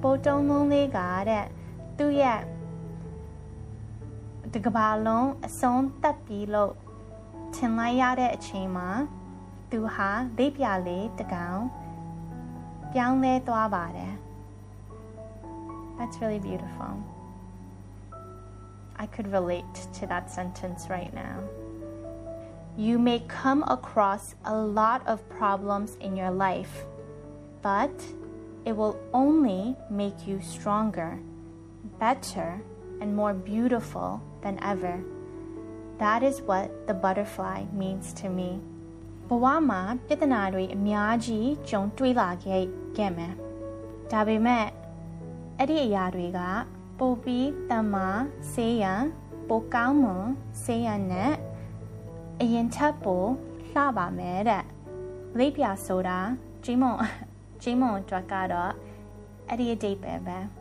[0.02, 1.46] ပိုတုံးလုံးလေးကတဲ့
[1.98, 2.40] သူ့ရဲ့
[4.55, 6.74] တကဘာလုံးအဆုံးတက်ပြီးလို့
[7.55, 8.88] ထင်လိုက်ရတဲ့အချိန်မှာ
[9.70, 11.62] သူဟာလေးပြလေးတကောင်
[12.92, 14.14] ပြောင်းလဲသွားပါတယ်
[15.96, 16.92] That's really beautiful
[19.02, 21.37] I could relate to that sentence right now
[22.87, 24.24] You may come across
[24.55, 26.74] a lot of problems in your life
[27.68, 27.96] but
[28.68, 29.62] it will only
[30.02, 31.12] make you stronger
[31.98, 32.50] better
[33.00, 34.11] and more beautiful
[34.47, 34.95] than ever
[36.03, 38.51] That is what the butterfly means to me
[39.29, 42.63] ဘဝမှာပြဿနာတွေအများကြီးကြုံတွေ့လာခဲ့
[42.97, 43.33] ခဲ့မယ်။
[44.12, 44.65] ဒါပေမဲ့
[45.57, 46.39] အဲ့ဒီအရာတွေက
[46.99, 47.95] ပိုပြီးတမ
[48.51, 49.03] ဆေးရန်
[49.49, 50.27] ပိုကောင်းမွန်
[50.63, 51.33] ဆေးရန်နဲ့
[52.41, 53.25] အရင်ထပ်ပို
[53.71, 54.63] လှပါမယ်တဲ့။
[55.38, 56.19] လိပ်ပြဆိုတာ
[56.63, 56.97] ကြီးမွန်
[57.62, 58.73] ကြီးမွန်အတွက်ကတော့
[59.47, 60.39] အဲ့ဒီအတိတ်ပဲပဲ။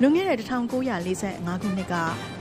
[0.00, 1.94] လွန်ခဲ့တဲ့1945ခုနှစ်က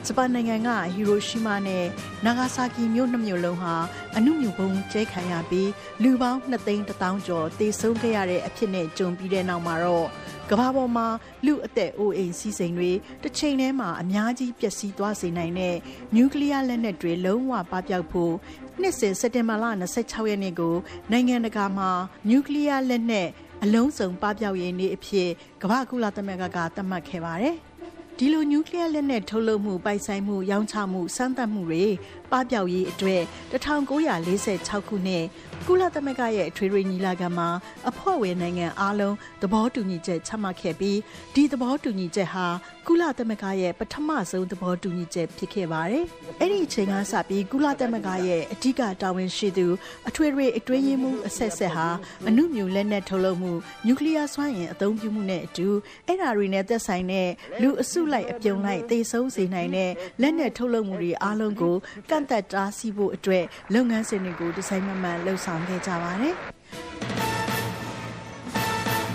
[0.06, 1.86] ဂျပန်နိုင်ငံကဟီရိုရှီမာနဲ့
[2.26, 3.76] နာဂါဆာကီမြို့နှစ်မြို့လုံးဟာ
[4.18, 5.70] အနုမြူဘုံကျဲခံရပြီး
[6.04, 10.08] လူပေါင်း2သိန်း1000ကျော်တေဆုံးခဲ့ရတဲ့အဖြစ်နဲ့ကြုံပြီးတဲ့နောက်မှာတော့
[10.50, 11.08] ကမ္ဘာပေါ်မှာ
[11.46, 12.92] လူအသက်အိုးအိမ်စီးစိမ်တွေ
[13.24, 15.76] တစ်ချိန်တည်းမှာအများကြီးပျက်စီးသွားစေနိုင်တဲ့
[16.16, 18.34] နျူကလ িয়ার လက်နက်တွေလုံးဝပပျောက်ဖို့
[18.82, 19.66] နှစ်စဉ်စက်တင်ဘာလ
[20.00, 20.76] 26ရက်နေ့ကို
[21.12, 21.90] နိုင်ငံတကာမှာ
[22.30, 23.30] နျူကလ িয়ার လက်နက်
[23.65, 25.29] အလုံးစုံပပျောက်ရေးနေ့အဖြစ်
[25.63, 27.57] ကမ္ဘာကုလသမဂ္ဂကသတ်မှတ်ခဲ့ပါတယ်။
[28.19, 31.85] ဒီလိုနျူကလ িয়ার လက်နက်ထုတ်လုပ်မှုပိုင်ဆိုင်မှုရောင်းချမှုစမ်းသပ်မှုတွေ
[32.31, 35.25] ပပျောက်ရေးအတွက်1946ခုနှစ်
[35.67, 37.49] ကုလသမဂ္ဂရဲ့အထွေထွေညီလာခံမှာ
[37.91, 40.99] အဖွဲ့ဝင်နိုင်ငံအားလုံးသဘောတူညီချက်ချမှတ်ခဲ့ပြီး
[41.35, 42.47] ဒီသဘောတူညီချက်ဟာ
[42.87, 46.05] ကုလသမဂ္ဂရဲ့ပထမဆုံးသဘောတူညီချက်ဖြစ်ခဲ့ပါတယ်။
[46.41, 49.67] အဲ့ဒီအချိန်ကစပြီးကုလသမဂ္ဂရဲ့အဓိကတာဝန်ရှိသူ
[50.09, 51.89] အထွေထွေအတွင်းရေးမှူးအဆက်ဆက်ဟာ
[52.29, 53.53] အနုမြူလက်နက်ထုတ်လုပ်မှု
[53.87, 55.69] နျူကလ িয়ার စွမ်းအင်အသုံးပြုမှုနဲ့အတူ
[56.07, 57.29] အဲ့ဓာတွေနဲ့သက်ဆိုင်တဲ့
[57.63, 59.91] လူအစုလိုက်အပြုံလိုက်သေဆုံးစေနိုင်တဲ့
[60.23, 61.77] လက်နက်ထုတ်လုပ်မှုတွေအားလုံးကို
[62.11, 66.36] ကန့်သက်တားဆီးဖို့အတွက်လုပ်ငန်းစဉ်တွေကိုဒီဇိုင်းမမှန်လှုပ်ဆောင်ခဲ့ကြပါတယ်။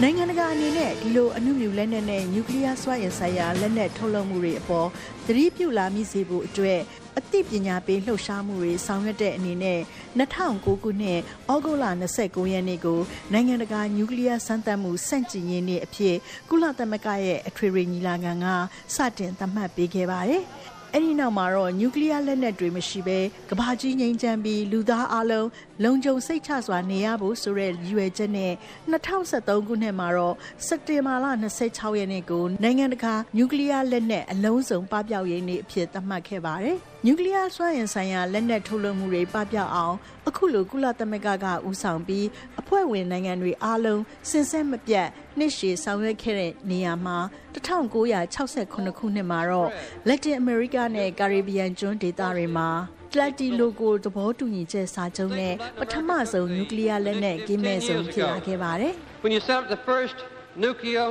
[0.02, 4.88] နိုင်ငံတကာအနေနဲ့ဒီလိုအနုမြူလက်နက်နဲ့နျူကလ িয়ার စွမ်းအင်ဆိုင်ရာလက်နက်ထုတ်လုပ်မှုတွေအပေါ်
[5.26, 6.80] သတိပြုလာမိစေဖို့အတွက်
[7.18, 9.80] အသိပညာပေးလှုပ်ရှားမှုတွေဆောင်ရွက်တဲ့အနေနဲ့
[10.18, 11.20] 2009ခုနှစ်
[11.52, 11.86] ဩဂုတ်လ
[12.18, 13.00] 29ရက်နေ့ကို
[13.32, 16.16] နိုင်ငံတကာနျူကလ িয়ার စမ်းသပ်မှုစန့်ကျင်ရေးနေ့အဖြစ်
[16.50, 18.46] ကုလသမဂ္ဂရဲ့အထွေထွေညီလာခံက
[18.94, 20.44] စတင်သတ်မှတ်ပေးခဲ့ပါတယ်။
[20.92, 23.18] အဲ့ဒီနောက်မှာတော့နျူကလ িয়ার လက်နက်တွေမရှိဘဲ
[23.50, 25.48] ကဘာကြီးငိမ့်ချမ်းပြီးလူသားအလုံး
[25.84, 28.52] လုံခြုံစိတ်ချစွာနေရဖို့ဆိုတဲ့ရည်ရွယ်ချက်နဲ့
[28.92, 30.34] 2023ခုနှစ်မှာတော့
[30.66, 31.26] စက်တင်ဘာလ
[31.62, 39.96] 26ရက်နေ့ကိုနိုင်ငံတကာနျူကလ িয়ার လက်နက်အလုံးစုံပပျောက်ရေးနေ့အဖြစ်သတ်မှတ်ခဲ့ပါတယ်။ နျူကလ িয়ার စွမ်းအင်ဆိုင်ရာလက်နက်ထုတ်လုပ်မှုတွေပပျောက်အောင်
[40.28, 42.26] အခုလိုကုလသမဂ္ဂကဦးဆောင်ပြီး
[42.60, 47.18] အဖွဲ့ဝင်နိုင်ငံတွေအားလုံးစင်ဆက်မပြတ်နှစ်ရှည်ဆောင်ရွက်ခဲ့တဲ့နေရာမှာ
[47.54, 49.70] 1968ခုနှစ်မှာတော့
[50.08, 52.68] လက်တင်အမေရိကနဲ့ကာရစ်ဘီယန်ကျွန်းဒေသတွေမှာ
[53.12, 58.92] တလက်တီလိုကိုသဘောတူညီချက်စာချုပ်နဲ့ပထမဆုံးနျူကလ িয়ার လက်နက်ကင်းမဲ့ဆုံးဖြစ်လာခဲ့ပါတယ်။
[59.24, 60.16] When you set up the first
[60.64, 61.06] nuclear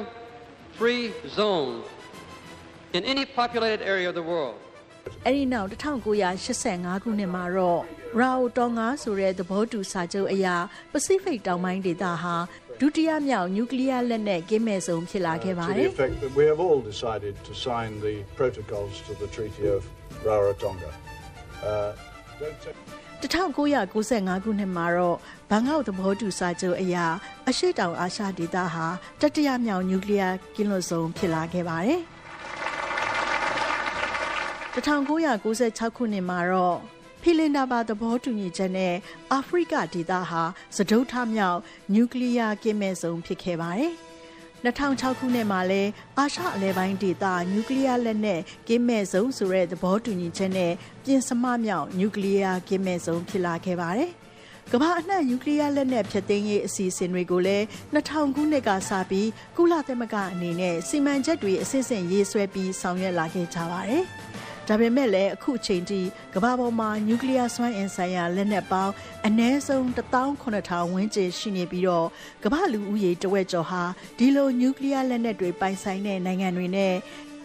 [0.79, 1.03] free
[1.39, 1.73] zone
[2.97, 4.55] in any populated area of the world
[5.25, 7.81] အဲ့ဒီနောက်1985ခုနှစ်မှာတော့
[8.19, 10.55] ရာအိုတောင်ငါဆိုတဲ့သဘောတူစာချုပ်အရာ
[10.91, 12.35] ပစိဖိတ်တောင်ပိုင်းဒေသဟာ
[12.79, 15.89] ဒုတိယမြောက်နျူကလ িয়ার လက်နက်ကင်းမဲ့ဆုံးဖြစ်လာခဲ့ပါတယ်။
[16.39, 19.81] We have all decided to sign the protocols to the Treaty of
[20.27, 20.91] Rarotonga.
[21.71, 21.91] Uh
[23.21, 25.17] 1995ခုနှစ်မှာတော့
[25.49, 27.05] ဘန်ကောက်သဘောတူစာချုပ်အရာ
[27.49, 28.85] အရှိတောင်အာရှဒေသဟာ
[29.21, 32.01] တတိယမြောက်နျူကလ িয়ার ကင်းလွတ်ဆုံးဖြစ်လာခဲ့ပါတယ်။
[34.75, 36.77] 1996ခုနှစ်မှာတော့
[37.21, 38.95] ဖီလင်နာဘာသဘောတူညီချက်နဲ့
[39.31, 40.43] အာဖရိကဒေသဟာ
[40.75, 41.59] စဒုထမြောက်
[41.93, 43.93] နျူကလ িয়ার ကင်းမဲ့ဆုံးဖြစ်ခဲ့ပါတယ်။
[44.65, 45.83] 2006ခုနှစ်မှာလဲ
[46.17, 54.11] အာရှအလဲပိုင်းဒေသနျူကလ িয়ার လက်နက်ကင်းမဲ့ဆုံးဆိုတဲ့သဘောတူညီချက်နဲ့ပြင်စမမြောက်နျူကလ িয়ার ကင်းမဲ့ဆုံးဖြစ်လာခဲ့ပါတယ်။
[54.71, 64.05] ကမ္ဘာအနှံ့နျူကလ িয়ার လက်နက်ဖျက်သိမ်းရေးအစီအစဉ်တွေကိုလည်း2000ခုနှစ်ကစပြီးကုလသမဂ္ဂအနေနဲ့စီမံချက်တွေအစစ်အစစ်ရေးဆွဲပြီးဆောင်ရွက်လာခဲ့ကြပါတယ်။
[64.67, 66.01] ဒါပေမဲ့လည်းအခုအချိန်ထိ
[66.35, 68.93] ကမ္ဘာပေါ်မှာနျူကလ িয়ার စွမ်းအင်ဆိုင်ရာလက်နက်ပေါင်း
[69.27, 72.07] အနည်းဆုံး18000ဝန်းကျင်ရှိနေပြီးတော့
[72.43, 73.83] ကမ္ဘာလူဦးရေတဝက်ကျော်ဟာ
[74.17, 76.93] ဒီလိုနျူကလ িয়ার လက်နက်တွေပိုင်ဆိုင်တဲ့နိုင်ငံတွေနဲ့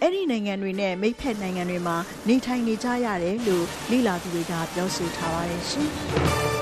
[0.00, 1.96] အဲ့ဒီနိုင်ငံတွေနဲ့မိတ်ဖက်နိုင်ငံတွေမှာ
[2.28, 6.55] နေထိုင်နေကြရတယ်လို့လိလာသူတွေကပြောဆိုထားပါတယ်ရှင်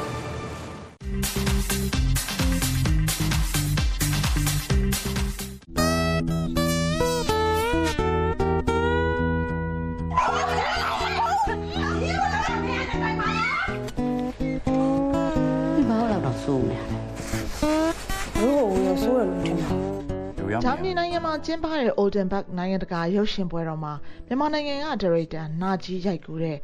[20.67, 23.93] ဂျာမနီနိုင်ငံမှာကျင်းပတဲ့ Oldenburg နိုင်ငံတကာရုပ်ရှင်ပွဲတော်မှာ
[24.27, 26.57] မြန်မာနိုင်ငံကဒါရိုက်တာနာကြီးရိုက်ကူးတဲ့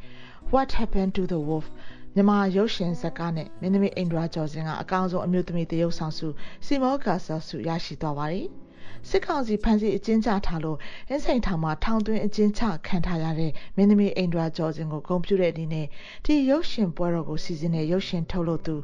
[0.52, 1.66] What Happened to the Wolf
[2.14, 6.28] မြန်မာရုပ်ရှင်ဇာတ်ကားနဲ့မင်းသမီးအိန္ဒြာကျော်စင်ကအကောင်းဆုံးအမျိုးသမီးတရုပ်ဆောင်ဆု
[6.66, 8.46] စီမောကာဆာဆုရရှိသွားပါတယ်။
[9.08, 10.78] စစ်ကောင်စီဖမ်းဆီးအကျဉ်းချထားလို့
[11.08, 15.86] အင်းစိန်ထောင်မှာထောင်သွင်းအကျဉ်းချခံထားရတဲ့မင်းသမီးအိန္ဒြာကျော်စင်ကိုဂုဏ်ပြုတဲ့အနေနဲ့
[16.24, 18.76] ဒီရုပ်ရှင်ပွဲတော်ကိုစီစဉ်တဲ့ရုပ်ရှင်ထုတ်လုပ်သူ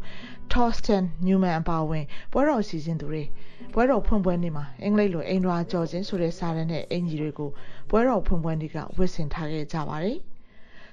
[0.52, 3.24] Torsten Newman အပါအဝင်ပွဲတော်စီစဉ်သူတွေ
[3.72, 7.50] ပွဲတော်ဖွင့်ပွဲနေ့မှာအင်္ဂလိပ်လိုအိန္ဒြာကျော်စင်ဆိုတဲ့စာရင်းနဲ့အင်ဂျီတွေကို
[7.90, 10.18] ပွဲတော်ဖွင့်ပွဲနေ့ကဝတ်ဆင်ထားခဲ့ကြပါတယ်။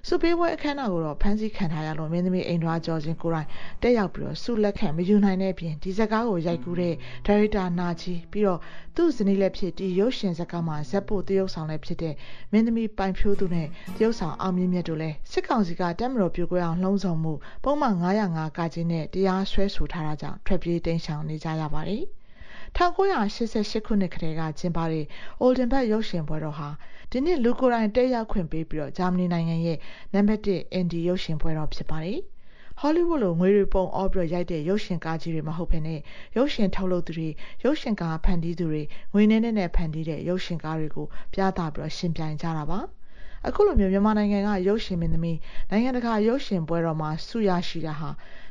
[0.08, 3.48] စုပေးပွဲအခမ်းအနားကိုတော့ဖမ်းဆီးခံထားရလို့မင်းသမီးအိမ်ထွားကျော်ချင်းကိုယ်တိုင်
[3.82, 6.94] တက်ရောက်ပြီးတော့စုလက်ခံမယူနိုင်တဲ့အပြင်ဒီဇက်ကားကိုရိုက်ကူးတဲ့
[7.26, 8.60] ဒါရိုက်တာနာချီပြီးတော့
[8.96, 12.13] သူ့ဇနီးလည်းဖြစ်ဒီရုပ်ရှင်ဇက်ကားမှာဇက်ဖို့တရုပ်ဆောင်လည်းဖြစ်တဲ့
[12.52, 22.04] မင်းသမီးပိုင်ဖြိုးသူနဲ့တရုပ်ဆောင်အောင်မြင့်မြတ်တို့လည်းစစ်ကောင်စီကတက်မတော်ပြိုကွဲအောင်လှုံ့ဆော်မှုပုံမှန်905ကကြီးနဲ့တရားစွဲဆိုထားတာကြောင့်ထွက်ပြေးတိမ်းရှောင်နေကြရပါတယ်
[22.78, 25.06] 1988ခုနှစ်ကတည်းကကျင်းပတဲ့
[25.42, 26.70] Oldenburg ရုပ်ရှင်ပွဲတော်ဟာ
[27.12, 29.78] ဒီနှစ်လူကိုယ်တိုင်တက်ရောက်ခွင့်ပေးပြီးတော့ဂျာမနီနိုင်ငံရဲ့
[30.14, 32.20] နံပါတ်1အင်ဒီရုပ်ရှင်ပွဲတော်ဖြစ်ပါတယ်။
[32.82, 36.00] Hollywood လိုငွေတွေပုံအော်ပြီးရိုက်တဲ့ရုပ်ရှင်ကားကြီးတွေမဟုတ်ဘဲနဲ့
[36.38, 37.30] ရုပ်ရှင်ထုတ်လုပ်သူတွေ
[37.64, 38.82] ရုပ်ရှင်ကားဖန်တီးသူတွေ
[39.14, 42.80] ငွေနဲ့နဲ့ဖန်တီးတဲ့ရုပ်ရှင်ကားတွေကိုပြသပြီးတော့ရှင်ပြိုင်ကြတာပါ။
[43.48, 45.38] အခုလိုမျိုးမြန်မာနိုင်ငံကရုပ်ရှင်မင်းသမီး
[45.70, 48.10] နိုင်ငံတကာရုပ်ရှင်ပွဲတော်မှာဆုရရှိတာဟာ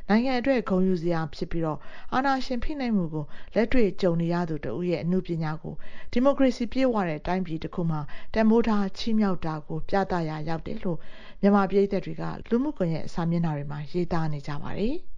[0.09, 1.79] နိုင်ငံအတွက်ဂုဏ်ယူစရာဖြစ်ပြီးတော့
[2.13, 5.73] အာဏာရှင်ဖိနှိပ်မှုကိုလက်တွေ့ကြုံနေရသူတဦးရဲ့အမှုပညာကို
[6.11, 8.01] ဒီမိုကရေစီပြည့်ဝတဲ့တိုင်းပြည်တစ်ခုမှာ
[8.33, 10.97] တန်ဖိုးထားချီးမြှောက်တာကိုပြသရာရောက်တယ်လို့
[11.41, 14.95] မြန်မာပြည်သက်တွေကလူမှုကွန်ရက်စာမျက်နှာတွေမှာရေးသားနေကြပါတယ်။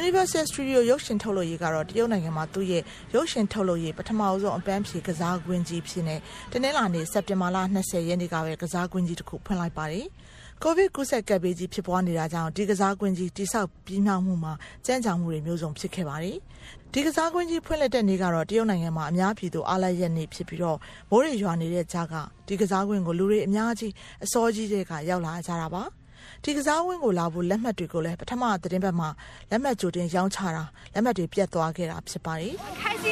[0.00, 2.82] Universal Studio ရုပ်ရှင်ထုတ်လုပ်ရေးကတော့တရုတ်နိုင်ငံမှာသူ့ရဲ့
[3.14, 6.16] ရုပ်ရှင်ထုတ်လုပ်ရေးပထမဆုံးအပန်းဖြေကစားကွင်းကြီးဖြစ်နေ
[6.52, 10.06] တနင်္လာနေ့စက်တင်ဘာလ20ရက်နေ့ကပဲကစားကွင်းကြီးတစ်ခုဖွင့်လိုက်ပါတယ်။
[10.63, 14.53] ကိုဗစ်ကူးစက်ကပ်ဘေးကြီးဖြစ်ပွားနေတာကြောင့်ဒီကစားကွင်းကြီးတိဆောက်ပြီးမြောက်မှုမှာ
[14.85, 16.37] ကြမ်းကြောင်မှုတွေမျိုးစုံဖြစ်ခဲ့ပါတယ်။
[16.93, 20.77] ဒီကစားကွင်းကြီးဖွင့်လှစ်တဲ့နေ့ကတော့တရုတ်နိုင်ငံမှာအများပြည်သူအားလပ်ရက်နေ့ဖြစ်ပြီးတော့
[21.11, 22.15] မိုးရေရွာနေတဲ့ကြားက
[22.47, 25.83] ဒီကစားကွင်းကိုလူတွေအများကြီးအစောကြီးတဲ့ကရောက်လာကြတာပါ။
[26.43, 29.09] ဒီကစားဝင်းကိုလာဖို့လက်မှတ်တွေကိုလည်းပထမသတင်းပတ်မှာ
[29.49, 30.63] လက်မှတ်ကြိုတင်ရောင်းချတာ
[30.93, 33.05] လက်မှတ်တွေပြတ်သွားခဲ့တာဖြစ်ပါတယ်။开心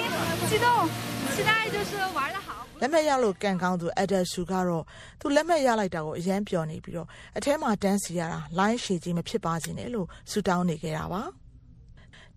[0.49, 0.65] 激动
[1.35, 2.34] 期待就是玩的好
[2.80, 4.84] လက်မှတ်ရလို့ကန်ကောင်းသူအက်ဒဆူကတော့
[5.20, 11.22] သူလက်မှတ်ရလိုက်တာကိုအရန်ပျော်နေပြီးတော့အထဲမှာတန်းစီရတာလိုင်းရှည်ကြီးမဖြစ်ပါစေနဲ့လို့ဆူတောင်းနေခဲ့တာပါ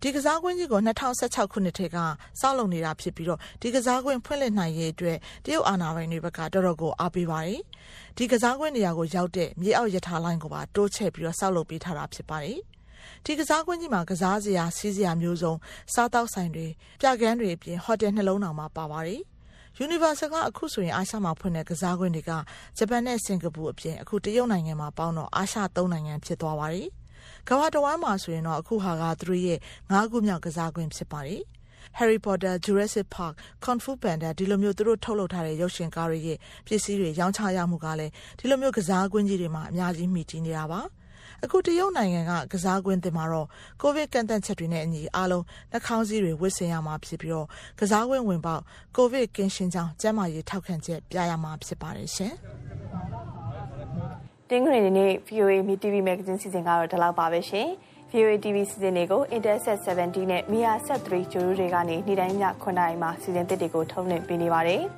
[0.02, 1.96] ဒီကစားကွင်းကြီးကို2016ခုနှစ်ထဲက
[2.40, 7.60] စောက်လုပ်နေတာဖြစ်ပြီးတော့ဒီကစားကွင်းဖွင့်လှစ်နိုင်ရေးအတွက်တရုတ်အာဏာပိုင်တွေဘက်ကတော်တော်ကိုအားပေးပါတယ်။
[8.16, 12.58] ဒီကစားကွင်းနေရာကိုရောက်တဲ့မြေအောက်ရထားလိုင်းကိုပါတိုးချဲ့ပြီးတော့စောက်လုပ်ပေးထားတာဖြစ်ပါတယ်။
[13.24, 15.54] ဒီကစားကွင်းကြီးမှာကစားစရာစီးစရာမျိုးစုံ
[15.94, 16.66] စားတောက်ဆိုင်တွေ
[17.00, 19.22] ပြကန်းတွေအပြင်ဟိုတယ်နှလုံးတောင်မှာပါပါတယ်။
[19.78, 22.30] Universal ကအခုဆိုရင်အာရှမှာဖွင့်တဲ့ကစားကွင်းတွေက
[22.78, 26.88] ဂျပန်နဲ့စင်ကာပူအပြင်အခုတရုတ်နိုင်ငံမှာပေါင်းတော့အာရှ၃နိုင်ငံဖြစ်သွားပါတယ်။
[27.48, 29.58] ကမ္ဘာတဝမ်းမှာဆိုရင်တော့အခုဟာကသူတို့ရဲ့
[29.92, 31.42] ၅ခုမြောက်ကစားကွင်းဖြစ်ပါတယ်။
[31.98, 40.80] Harry Potter, Jurassic Park, Kung Fu Panda ဒီလိုမျိုးသူတို့ထုတ်လုပ်ထားတဲ့ရုပ်ရှင်ကားတွေရဲ့ပစ္စည်းတွေရောင်းချရမှုကလည်းဒီလိုမျိုးကစားကွင်းကြီးတွေမှာအများကြီးမိတည်နေတာပါ။
[41.44, 43.48] အခုတရုတ်နိုင်ငံကကစားကွင်းတင်မှာတော့
[43.82, 47.46] ကိုဗစ်ကန့်သတ်ချက်တွေနဲ့အညီအားလုံးနှာခေါင်းစည်းတွေဝတ်ဆင်ရမှာဖြစ်ပြီးတော့
[47.80, 48.62] ကစားကွင်းဝင်ပေါက်
[48.96, 52.32] ကိုဗစ်ကင်းရှင်းကြောင်းကျန်းမာရေးထောက်ခံချက်ပြရမှာဖြစ်ပါတယ်ရှင်။
[54.48, 57.68] တင်းဂရီနေ့ VOA Mi TV Magazine စီစဉ်ကတော့ဒီလောက်ပါပဲရှင်။
[58.10, 64.82] VOA TV စီစဉ်တွေကို Interset 70နဲ့ Mia Set 3ဂျိုရူတွေကနေနေ့တိုင်းည9:00နာရီမှာစီစဉ်သစ်တွေကိုထုတ်လွှင့်ပေးနေပါတယ်။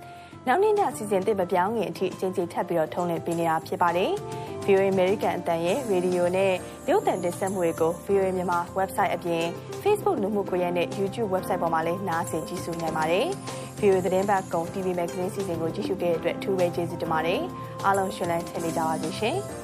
[0.46, 4.12] နောက်နေ့ညစီစဉ်သစ်မပြောင်းခင်အထိအချင်းချင်းထပ်ပြီးတော့ထုံးလင်းပေးနေတာဖြစ်ပါတယ်။
[4.64, 6.52] VOA American အတန်ရဲ့ရေဒီယိုနဲ့
[6.90, 9.44] ရုပ်သံတင်ဆက်မှုတွေကို VOA မြန်မာ website အပြင်
[9.82, 13.26] Facebook လူမှုကွန်ရက်နဲ့ YouTube website ပေါ်မှာလည်းနားဆင်ကြည့်ရှုနိုင်ပါတယ်။
[13.80, 17.40] VOA သတင်းပတ်ကုံ TV Magazine စီစဉ်ကိုကြည့်ရှုတဲ့အတွက်အထူးပဲကျေးဇူးတင်ပါတယ်။
[17.84, 19.38] အားလုံးရှင်လန်းချင်နေကြပါစေရှင်။